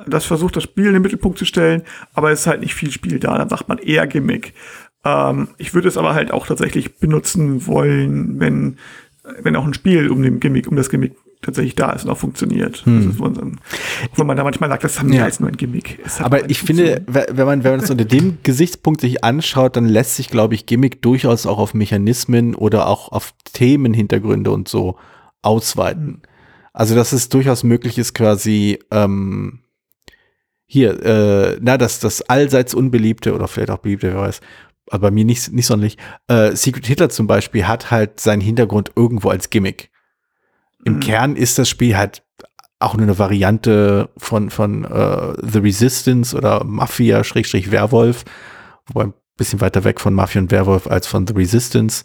[0.07, 1.83] Das versucht das Spiel in den Mittelpunkt zu stellen,
[2.13, 3.39] aber es ist halt nicht viel Spiel da.
[3.39, 4.55] Dann sagt man eher Gimmick.
[5.05, 8.79] Ähm, ich würde es aber halt auch tatsächlich benutzen wollen, wenn,
[9.41, 12.19] wenn auch ein Spiel um den Gimmick, um das Gimmick tatsächlich da ist und auch
[12.19, 12.85] funktioniert.
[12.85, 13.11] Hm.
[13.11, 15.25] Ist, wo man da manchmal sagt, das haben ja.
[15.25, 16.01] als nur ein Gimmick.
[16.19, 20.17] Aber ich finde, wenn man, wenn man es unter dem Gesichtspunkt sich anschaut, dann lässt
[20.17, 24.97] sich, glaube ich, Gimmick durchaus auch auf Mechanismen oder auch auf Themenhintergründe und so
[25.43, 26.23] ausweiten.
[26.73, 29.61] Also, dass es durchaus möglich ist, quasi, ähm,
[30.67, 34.41] hier, äh, na, das, das allseits unbeliebte oder vielleicht auch beliebte, wer weiß,
[34.91, 35.97] aber bei mir nicht, nicht sonderlich,
[36.29, 39.91] äh, Secret Hitler zum Beispiel hat halt seinen Hintergrund irgendwo als Gimmick.
[40.87, 41.01] Im mhm.
[41.01, 42.23] Kern ist das Spiel halt
[42.79, 48.25] auch nur eine Variante von, von uh, The Resistance oder Mafia, Schrägstrich Werwolf,
[48.87, 52.05] wobei ein bisschen weiter weg von Mafia und Werwolf als von The Resistance.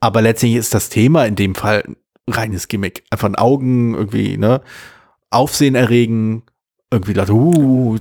[0.00, 1.84] Aber letztendlich ist das Thema in dem Fall
[2.28, 3.04] reines Gimmick.
[3.10, 4.62] Einfach ein Augen, irgendwie, ne?
[5.30, 6.42] Aufsehen erregen,
[6.90, 7.98] irgendwie Leute, uh,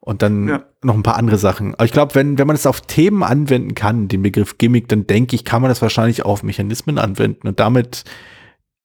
[0.00, 0.64] und dann ja.
[0.82, 1.74] noch ein paar andere Sachen.
[1.74, 5.06] Aber ich glaube, wenn, wenn man es auf Themen anwenden kann, den Begriff Gimmick, dann
[5.06, 7.46] denke ich, kann man das wahrscheinlich auch auf Mechanismen anwenden.
[7.46, 8.04] Und damit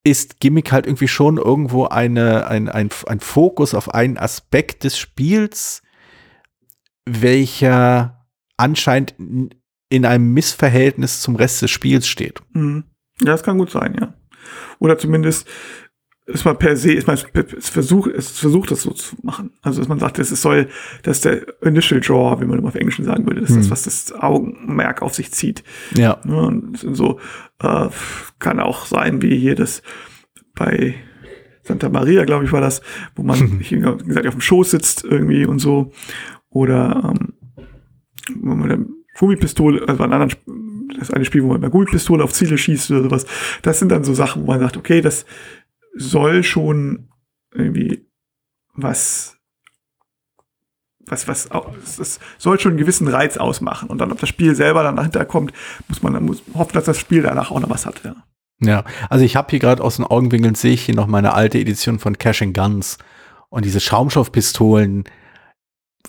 [0.10, 4.98] ist Gimmick halt irgendwie schon irgendwo eine, ein, ein, ein Fokus auf einen Aspekt des
[4.98, 5.82] Spiels,
[7.06, 8.26] welcher
[8.58, 9.16] anscheinend
[9.90, 12.42] in einem Missverhältnis zum Rest des Spiels steht.
[12.54, 12.86] Mhm.
[13.20, 14.14] Ja, das kann gut sein, ja.
[14.80, 15.48] Oder zumindest
[16.28, 17.18] ist man per se, ist man
[17.58, 19.52] es versucht, es versucht das so zu machen.
[19.62, 20.68] Also dass man sagt, es soll,
[21.04, 23.72] dass der Initial Draw, wie man immer auf Englisch sagen würde, das ist das, hm.
[23.72, 25.64] was das Augenmerk auf sich zieht.
[25.96, 26.14] Ja.
[26.24, 27.20] Und so
[27.60, 27.90] äh,
[28.40, 29.82] kann auch sein, wie hier das
[30.56, 30.96] bei
[31.64, 32.82] Santa Maria, glaube ich, war das,
[33.16, 35.92] wo man, wie gesagt, auf dem Schoß sitzt irgendwie und so.
[36.50, 37.34] Oder ähm,
[38.36, 38.86] wo man eine
[39.18, 40.38] Gummipistole, also ein anderes,
[40.98, 43.26] das eine Spiel, wo man mit einer Gummipistole auf Ziele schießt oder sowas.
[43.62, 45.26] Das sind dann so Sachen, wo man sagt, okay, das
[45.96, 47.10] soll schon
[47.54, 48.08] irgendwie
[48.74, 49.37] was
[51.10, 51.50] was, was,
[52.00, 53.90] es soll schon einen gewissen Reiz ausmachen.
[53.90, 55.54] Und dann, ob das Spiel selber dann dahinter kommt,
[55.88, 58.16] muss man muss hoffen, dass das Spiel danach auch noch was hat, ja.
[58.60, 61.60] Ja, also ich habe hier gerade aus den Augenwinkeln sehe ich hier noch meine alte
[61.60, 62.98] Edition von Cash and Guns.
[63.50, 65.04] Und diese Schaumstoffpistolen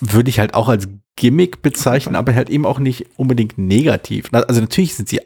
[0.00, 4.30] würde ich halt auch als Gimmick bezeichnen, aber halt eben auch nicht unbedingt negativ.
[4.32, 5.20] Also natürlich sind sie,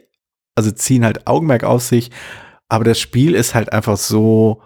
[0.55, 2.11] also ziehen halt Augenmerk auf sich,
[2.67, 4.61] aber das Spiel ist halt einfach so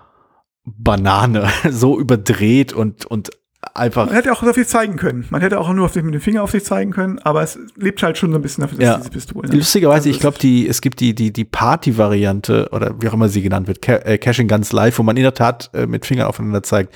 [0.64, 3.32] Banane, so überdreht und, und
[3.74, 4.06] einfach.
[4.06, 5.26] Man hätte auch so viel zeigen können.
[5.30, 7.58] Man hätte auch nur auf sich, mit dem Finger auf sich zeigen können, aber es
[7.76, 8.98] lebt halt schon so ein bisschen dafür, dass ja.
[8.98, 9.52] diese Pistolen.
[9.52, 13.30] Lustigerweise, also ich glaube, die, es gibt die, die, die Party-Variante oder wie auch immer
[13.30, 16.28] sie genannt wird, äh, Cashing Guns Live, wo man in der Tat äh, mit Fingern
[16.28, 16.94] aufeinander zeigt.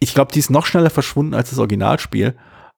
[0.00, 2.34] Ich glaube, die ist noch schneller verschwunden als das Originalspiel.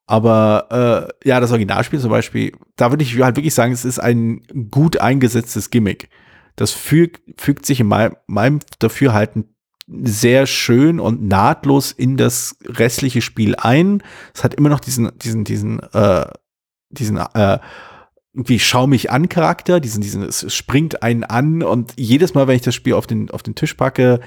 [0.09, 3.99] Aber äh, ja, das Originalspiel zum Beispiel, da würde ich halt wirklich sagen, es ist
[3.99, 6.09] ein gut eingesetztes Gimmick
[6.57, 9.55] das fügt, fügt sich in meinem, meinem Dafürhalten
[9.87, 14.03] sehr schön und nahtlos in das restliche Spiel ein.
[14.35, 16.27] Es hat immer noch diesen, diesen, diesen, äh,
[16.91, 17.59] diesen, äh,
[18.35, 22.57] irgendwie schau mich an Charakter, diesen, diesen, es springt einen an und jedes Mal, wenn
[22.57, 24.21] ich das Spiel auf den, auf den Tisch packe,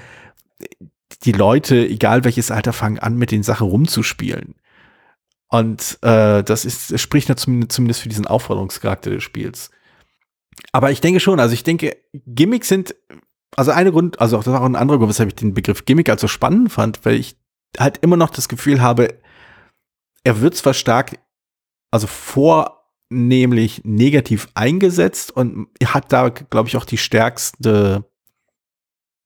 [1.24, 4.54] die Leute, egal welches Alter, fangen an, mit den Sachen rumzuspielen.
[5.48, 9.70] Und äh, das ist, das spricht zumindest, zumindest für diesen Aufforderungscharakter des Spiels.
[10.72, 12.94] Aber ich denke schon, also ich denke, Gimmicks sind,
[13.56, 15.84] also eine Grund, also auch das war auch ein anderer Grund, weshalb ich den Begriff
[15.84, 17.36] Gimmick also spannend fand, weil ich
[17.78, 19.18] halt immer noch das Gefühl habe,
[20.24, 21.18] er wird zwar stark,
[21.90, 28.04] also vornehmlich negativ eingesetzt und hat da, glaube ich, auch die stärkste,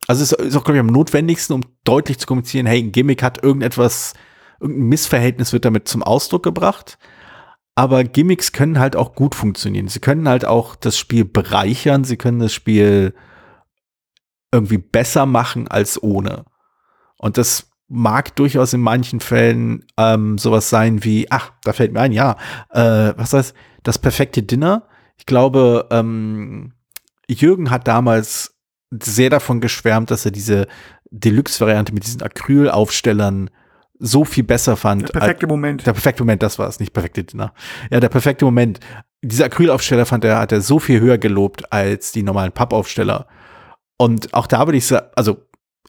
[0.07, 3.22] also es ist auch, glaube ich, am notwendigsten, um deutlich zu kommunizieren, hey, ein Gimmick
[3.22, 4.14] hat irgendetwas,
[4.61, 6.99] irgendein Missverhältnis wird damit zum Ausdruck gebracht.
[7.77, 9.89] Aber Gimmicks können halt auch gut funktionieren.
[9.89, 13.14] Sie können halt auch das Spiel bereichern, sie können das Spiel
[14.55, 16.45] irgendwie besser machen als ohne.
[17.19, 22.01] Und das mag durchaus in manchen Fällen ähm, sowas sein wie, ach, da fällt mir
[22.01, 22.37] ein, ja,
[22.71, 24.87] äh, was heißt, das perfekte Dinner.
[25.19, 26.73] Ich glaube, ähm,
[27.29, 28.55] Jürgen hat damals
[29.03, 30.67] sehr davon geschwärmt, dass er diese
[31.11, 33.51] Deluxe-Variante mit diesen Acrylaufstellern
[33.99, 35.03] so viel besser fand.
[35.03, 35.87] Der perfekte Moment.
[35.87, 37.55] Der perfekte Moment, das war es, nicht perfekte Dinner.
[37.91, 38.81] Ja, der perfekte Moment.
[39.23, 43.27] Diese Acrylaufsteller fand er, hat er so viel höher gelobt als die normalen Pappaufsteller.
[43.97, 45.38] Und auch da würde ich sagen, also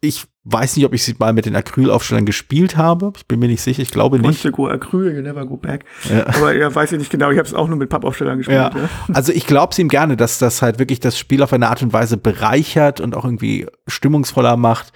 [0.01, 3.13] ich weiß nicht, ob ich sie mal mit den Acrylaufstellern gespielt habe.
[3.15, 4.45] Ich bin mir nicht sicher, ich glaube nicht.
[4.45, 5.85] Once go Acryl, you never go back.
[6.07, 6.27] Ja.
[6.27, 7.31] Aber ja, weiß ich nicht genau.
[7.31, 8.57] Ich habe es auch nur mit Pappaufstellern gespielt.
[8.57, 8.71] Ja.
[8.75, 8.89] Ja.
[9.13, 11.81] Also ich glaube es ihm gerne, dass das halt wirklich das Spiel auf eine Art
[11.81, 14.91] und Weise bereichert und auch irgendwie stimmungsvoller macht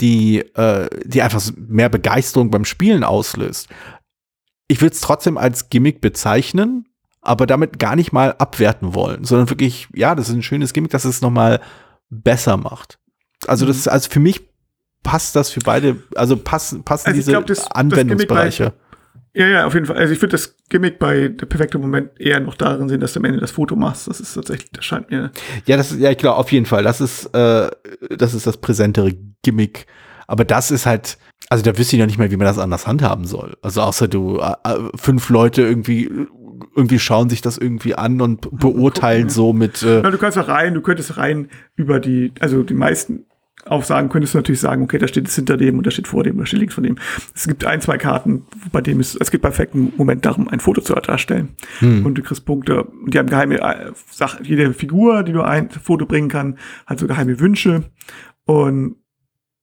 [0.00, 3.68] die, äh, die einfach mehr Begeisterung beim Spielen auslöst.
[4.68, 6.86] Ich würde es trotzdem als Gimmick bezeichnen,
[7.20, 10.90] aber damit gar nicht mal abwerten wollen, sondern wirklich, ja, das ist ein schönes Gimmick,
[10.90, 11.60] das es nochmal
[12.10, 12.98] besser macht.
[13.46, 13.92] Also das, mhm.
[13.92, 14.48] also für mich
[15.02, 18.64] passt das für beide, also passen, passen also diese glaub, das, Anwendungsbereiche.
[18.64, 18.72] Das
[19.34, 19.96] ja, ja, auf jeden Fall.
[19.96, 23.20] Also ich würde das Gimmick bei der perfekte Moment eher noch darin sehen, dass du
[23.20, 24.08] am Ende das Foto machst.
[24.08, 25.30] Das ist tatsächlich, das scheint mir.
[25.66, 26.82] Ja, das ist, ja, ich glaube, auf jeden Fall.
[26.82, 27.70] Das ist, äh,
[28.16, 29.12] das ist das präsentere
[29.44, 29.86] Gimmick.
[30.26, 32.86] Aber das ist halt, also da wüsste ich noch nicht mehr, wie man das anders
[32.86, 33.56] handhaben soll.
[33.62, 36.10] Also außer du, äh, äh fünf Leute irgendwie
[36.78, 39.82] irgendwie schauen sich das irgendwie an und beurteilen so mit.
[39.82, 43.24] Äh ja, du kannst auch rein, du könntest rein über die, also die meisten
[43.66, 46.08] auch sagen, könntest du natürlich sagen, okay, da steht es hinter dem und da steht
[46.08, 46.96] vor dem, da steht links von dem.
[47.34, 50.80] Es gibt ein, zwei Karten, bei dem es, es gibt perfekten Moment darum, ein Foto
[50.80, 51.50] zu erstellen.
[51.80, 52.06] Hm.
[52.06, 52.84] Und du kriegst Punkte.
[52.84, 56.56] Und die haben geheime äh, Sachen, jede Figur, die du ein Foto bringen kann,
[56.86, 57.84] hat so geheime Wünsche.
[58.44, 58.96] Und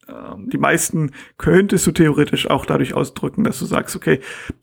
[0.07, 4.19] ähm, die meisten könntest du theoretisch auch dadurch ausdrücken, dass du sagst, okay,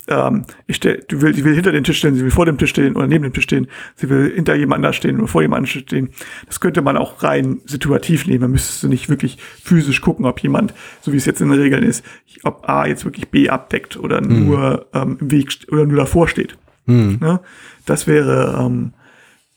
[0.07, 2.59] ähm, ich stell, du will, sie will hinter den Tisch stehen, sie will vor dem
[2.59, 3.67] Tisch stehen oder neben dem Tisch stehen,
[3.97, 6.11] sie will hinter jemand da stehen oder vor jemand stehen.
[6.47, 8.43] Das könnte man auch rein situativ nehmen.
[8.43, 11.83] Man müsste nicht wirklich physisch gucken, ob jemand, so wie es jetzt in den Regeln
[11.83, 12.05] ist,
[12.45, 14.47] ob A jetzt wirklich B abdeckt oder mhm.
[14.47, 16.57] nur ähm, im Weg oder nur davor steht.
[16.87, 17.19] Mhm.
[17.21, 17.41] Ja,
[17.85, 18.93] das wäre, ähm,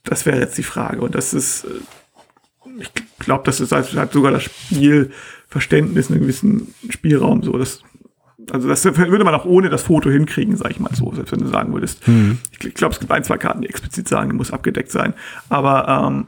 [0.03, 1.01] das wäre jetzt die Frage.
[1.01, 1.69] Und das ist, äh,
[2.79, 5.11] ich glaube, das ist halt sogar das Spiel
[5.47, 7.43] Verständnis, einen gewissen Spielraum.
[7.43, 7.81] So, das,
[8.51, 11.39] also das würde man auch ohne das Foto hinkriegen, sag ich mal so, selbst wenn
[11.39, 12.07] du sagen würdest.
[12.07, 12.39] Mhm.
[12.51, 15.13] Ich, glaube, es gibt ein, zwei Karten, die explizit sagen, die muss abgedeckt sein.
[15.49, 16.27] Aber ähm,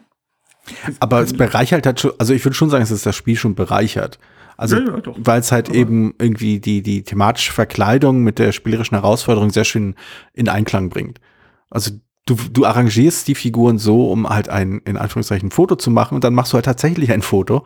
[0.99, 3.55] aber es bereichert halt schon, also ich würde schon sagen, es ist das Spiel schon
[3.55, 4.19] bereichert.
[4.57, 8.51] Also, ja, ja, weil es halt aber eben irgendwie die, die thematische Verkleidung mit der
[8.51, 9.95] spielerischen Herausforderung sehr schön
[10.33, 11.21] in Einklang bringt.
[11.69, 11.91] Also
[12.25, 16.23] du, du arrangierst die Figuren so, um halt ein, in Anführungszeichen, Foto zu machen und
[16.23, 17.65] dann machst du halt tatsächlich ein Foto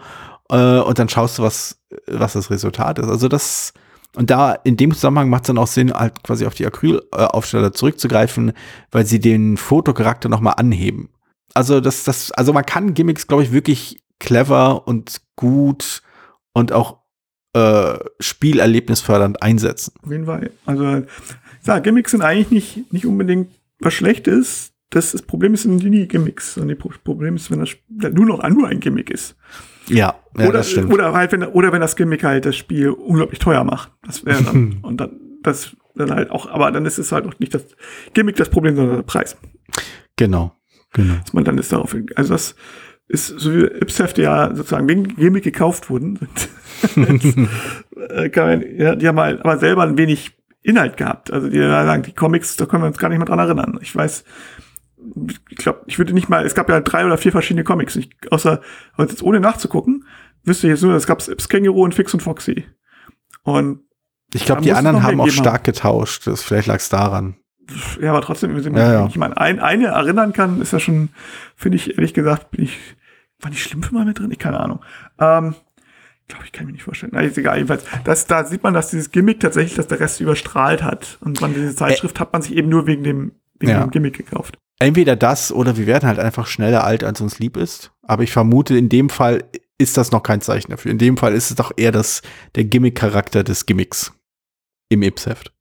[0.51, 3.07] äh, und dann schaust du, was, was das Resultat ist.
[3.07, 3.73] Also das,
[4.15, 7.73] und da in dem Zusammenhang macht es dann auch Sinn, halt quasi auf die Acrylaufsteller
[7.73, 8.53] zurückzugreifen,
[8.91, 11.09] weil sie den Fotocharakter nochmal anheben.
[11.53, 16.01] Also das, das, also man kann Gimmicks, glaube ich, wirklich clever und gut
[16.53, 16.99] und auch
[17.53, 19.93] äh, spielerlebnisfördernd einsetzen.
[20.03, 20.51] Auf jeden Fall.
[20.65, 21.03] Also
[21.65, 24.71] ja, Gimmicks sind eigentlich nicht, nicht unbedingt was Schlechtes.
[24.91, 26.57] Das, das Problem ist nie Gimmicks.
[26.57, 27.69] Und das Problem ist, wenn das
[28.13, 29.37] nur noch nur ein Gimmick ist.
[29.87, 30.93] Ja, ja oder, das stimmt.
[30.93, 33.91] Oder halt, wenn, oder wenn das Gimmick halt das Spiel unglaublich teuer macht.
[34.05, 37.39] Das wäre dann, und dann, das dann halt auch, aber dann ist es halt auch
[37.39, 37.65] nicht das
[38.13, 39.37] Gimmick das Problem, sondern der Preis.
[40.17, 40.55] Genau,
[40.93, 41.15] genau.
[41.15, 42.55] Dass man dann ist darauf, also das
[43.07, 46.19] ist, so wie Ipsheft ja sozusagen wegen Gimmick gekauft wurden,
[46.95, 47.37] jetzt,
[48.09, 50.31] äh, man, ja, die haben halt aber selber ein wenig
[50.63, 51.31] Inhalt gehabt.
[51.31, 53.79] Also die sagen, die Comics, da können wir uns gar nicht mehr dran erinnern.
[53.81, 54.23] Ich weiß,
[55.49, 57.95] ich glaube, ich würde nicht mal, es gab ja drei oder vier verschiedene Comics.
[57.95, 58.61] Ich, außer,
[58.97, 60.05] jetzt ohne nachzugucken,
[60.43, 62.65] wüsste ich jetzt nur, es gab Känguru und Fix und Foxy.
[63.43, 63.81] Und
[64.33, 66.27] ich glaube, die anderen haben auch stark getauscht.
[66.27, 67.35] Das, vielleicht lag es daran.
[68.01, 69.07] Ja, aber trotzdem, ja, ja.
[69.07, 71.09] ich meine, ein, eine erinnern kann, ist ja schon,
[71.55, 72.77] finde ich, ehrlich gesagt, bin ich,
[73.39, 74.31] war nicht schlimm für mal mit drin?
[74.31, 74.83] Ich keine Ahnung.
[75.19, 75.55] Ähm,
[76.27, 77.11] glaube ich, kann mich nicht vorstellen.
[77.13, 77.85] Na, ist egal, jedenfalls.
[78.03, 81.17] Das, da sieht man, dass dieses Gimmick tatsächlich, dass der Rest überstrahlt hat.
[81.21, 83.81] Und man diese Zeitschrift hat man sich eben nur wegen dem, wegen Ja.
[83.81, 84.57] dem Gimmick gekauft.
[84.81, 87.91] Entweder das oder wir werden halt einfach schneller alt, als uns lieb ist.
[88.01, 89.43] Aber ich vermute, in dem Fall
[89.77, 90.89] ist das noch kein Zeichen dafür.
[90.89, 92.23] In dem Fall ist es doch eher das,
[92.55, 94.11] der Gimmick-Charakter des Gimmicks
[94.89, 95.53] im Ipsheft.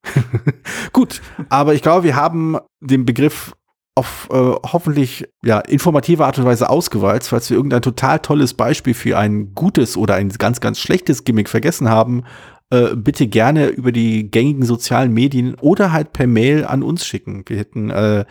[0.94, 3.52] Gut, aber ich glaube, wir haben den Begriff
[3.94, 8.94] auf äh, hoffentlich ja, informative Art und Weise ausgewalzt, falls wir irgendein total tolles Beispiel
[8.94, 12.24] für ein gutes oder ein ganz, ganz schlechtes Gimmick vergessen haben,
[12.70, 17.44] äh, bitte gerne über die gängigen sozialen Medien oder halt per Mail an uns schicken.
[17.46, 18.24] Wir hätten äh,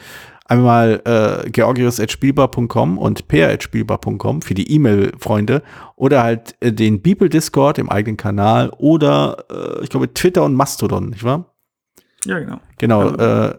[0.50, 5.62] einmal äh, georgius.spielbar.com und per.spielbar.com für die E-Mail-Freunde
[5.96, 10.56] oder halt äh, den Beeple Discord im eigenen Kanal oder äh, ich glaube Twitter und
[10.56, 11.56] Mastodon, nicht wahr?
[12.26, 12.60] Ja, genau.
[12.78, 13.16] Genau.
[13.16, 13.56] Äh,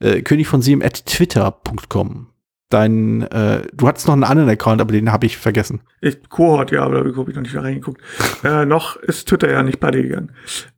[0.00, 2.33] äh, König von Sieben at twitter.com.
[2.70, 5.80] Dein, äh, du hattest noch einen anderen Account, aber den habe ich vergessen.
[6.00, 8.00] Ich, Kohort, ja, aber da habe ich noch nicht reingeguckt.
[8.42, 10.32] äh, noch ist Twitter ja nicht pleite gegangen.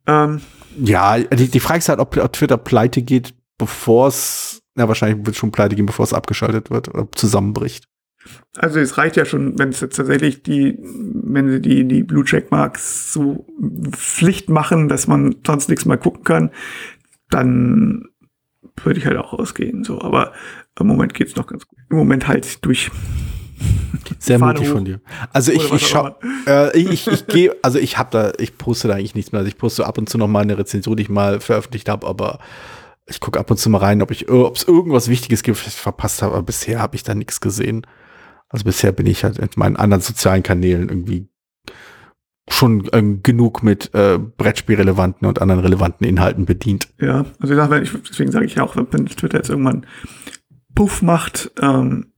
[0.05, 0.41] Ähm,
[0.77, 5.19] Ja, die, die Frage ist halt, ob, ob Twitter pleite geht, bevor es, na wahrscheinlich
[5.25, 7.85] wird es schon pleite gehen, bevor es abgeschaltet wird oder zusammenbricht.
[8.57, 12.25] also es reicht ja schon, wenn es jetzt tatsächlich die, wenn sie die, die Blue
[12.25, 13.47] Checkmarks so
[13.91, 16.51] Pflicht machen, dass man sonst nichts mehr gucken kann,
[17.29, 18.09] dann
[18.83, 19.83] würde ich halt auch rausgehen.
[19.83, 20.33] So, aber
[20.79, 21.77] im Moment geht's noch ganz gut.
[21.89, 22.91] Im Moment halt durch.
[24.19, 24.75] Sehr Fahne mutig hoch.
[24.75, 25.01] von dir.
[25.33, 26.15] Also ich, ich schau,
[26.47, 29.39] äh, ich, ich, ich gehe, also ich habe da, ich poste da eigentlich nichts mehr.
[29.39, 32.05] Also ich poste ab und zu noch mal eine Rezension, die ich mal veröffentlicht habe,
[32.05, 32.39] aber
[33.07, 35.73] ich gucke ab und zu mal rein, ob ich, ob es irgendwas Wichtiges gibt, was
[35.73, 36.33] ich verpasst habe.
[36.33, 37.87] Aber bisher habe ich da nichts gesehen.
[38.49, 41.27] Also bisher bin ich halt in meinen anderen sozialen Kanälen irgendwie
[42.49, 46.87] schon ähm, genug mit äh, Brettspielrelevanten und anderen relevanten Inhalten bedient.
[46.99, 49.85] Ja, also ich sag, wenn ich, deswegen sage ich ja auch, wenn Twitter jetzt irgendwann
[50.77, 52.13] Puff macht, ähm,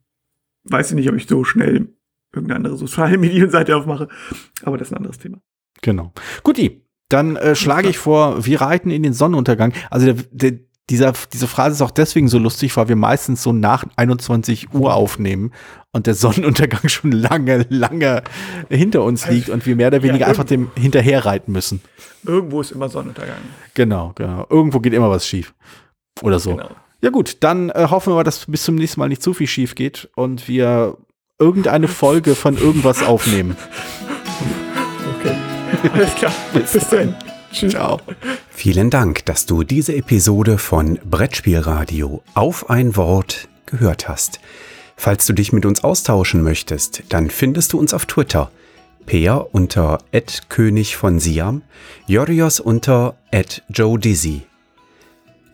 [0.66, 1.88] weiß ich nicht, ob ich so schnell
[2.34, 4.08] irgendeine andere soziale Medienseite aufmache.
[4.64, 5.40] Aber das ist ein anderes Thema.
[5.82, 6.12] Genau.
[6.44, 9.74] Guti, dann äh, schlage ich vor, wir reiten in den Sonnenuntergang.
[9.90, 13.54] Also der, der, dieser, diese Phrase ist auch deswegen so lustig, weil wir meistens so
[13.54, 15.54] nach 21 Uhr aufnehmen
[15.94, 18.24] und der Sonnenuntergang schon lange, lange
[18.70, 21.82] hinter uns liegt und wir mehr oder weniger Ja, einfach dem hinterher reiten müssen.
[22.26, 23.38] Irgendwo ist immer Sonnenuntergang.
[23.74, 24.46] Genau, genau.
[24.50, 25.54] Irgendwo geht immer was schief.
[26.22, 26.56] Oder so.
[26.56, 26.76] Genau.
[27.02, 29.48] Ja gut, dann äh, hoffen wir mal, dass bis zum nächsten Mal nicht zu viel
[29.48, 30.98] schief geht und wir
[31.38, 33.56] irgendeine Folge von irgendwas aufnehmen.
[35.18, 35.36] Okay.
[35.94, 36.34] Alles klar.
[36.54, 37.16] Bis dann.
[37.52, 37.72] Tschüss.
[37.72, 38.00] Ciao.
[38.50, 44.40] Vielen Dank, dass du diese Episode von Brettspielradio auf ein Wort gehört hast.
[44.98, 48.52] Falls du dich mit uns austauschen möchtest, dann findest du uns auf Twitter.
[49.06, 50.00] Peer unter
[50.50, 51.64] König von Siam,
[52.06, 53.16] Jorios unter
[53.70, 54.49] Joe Dizzy.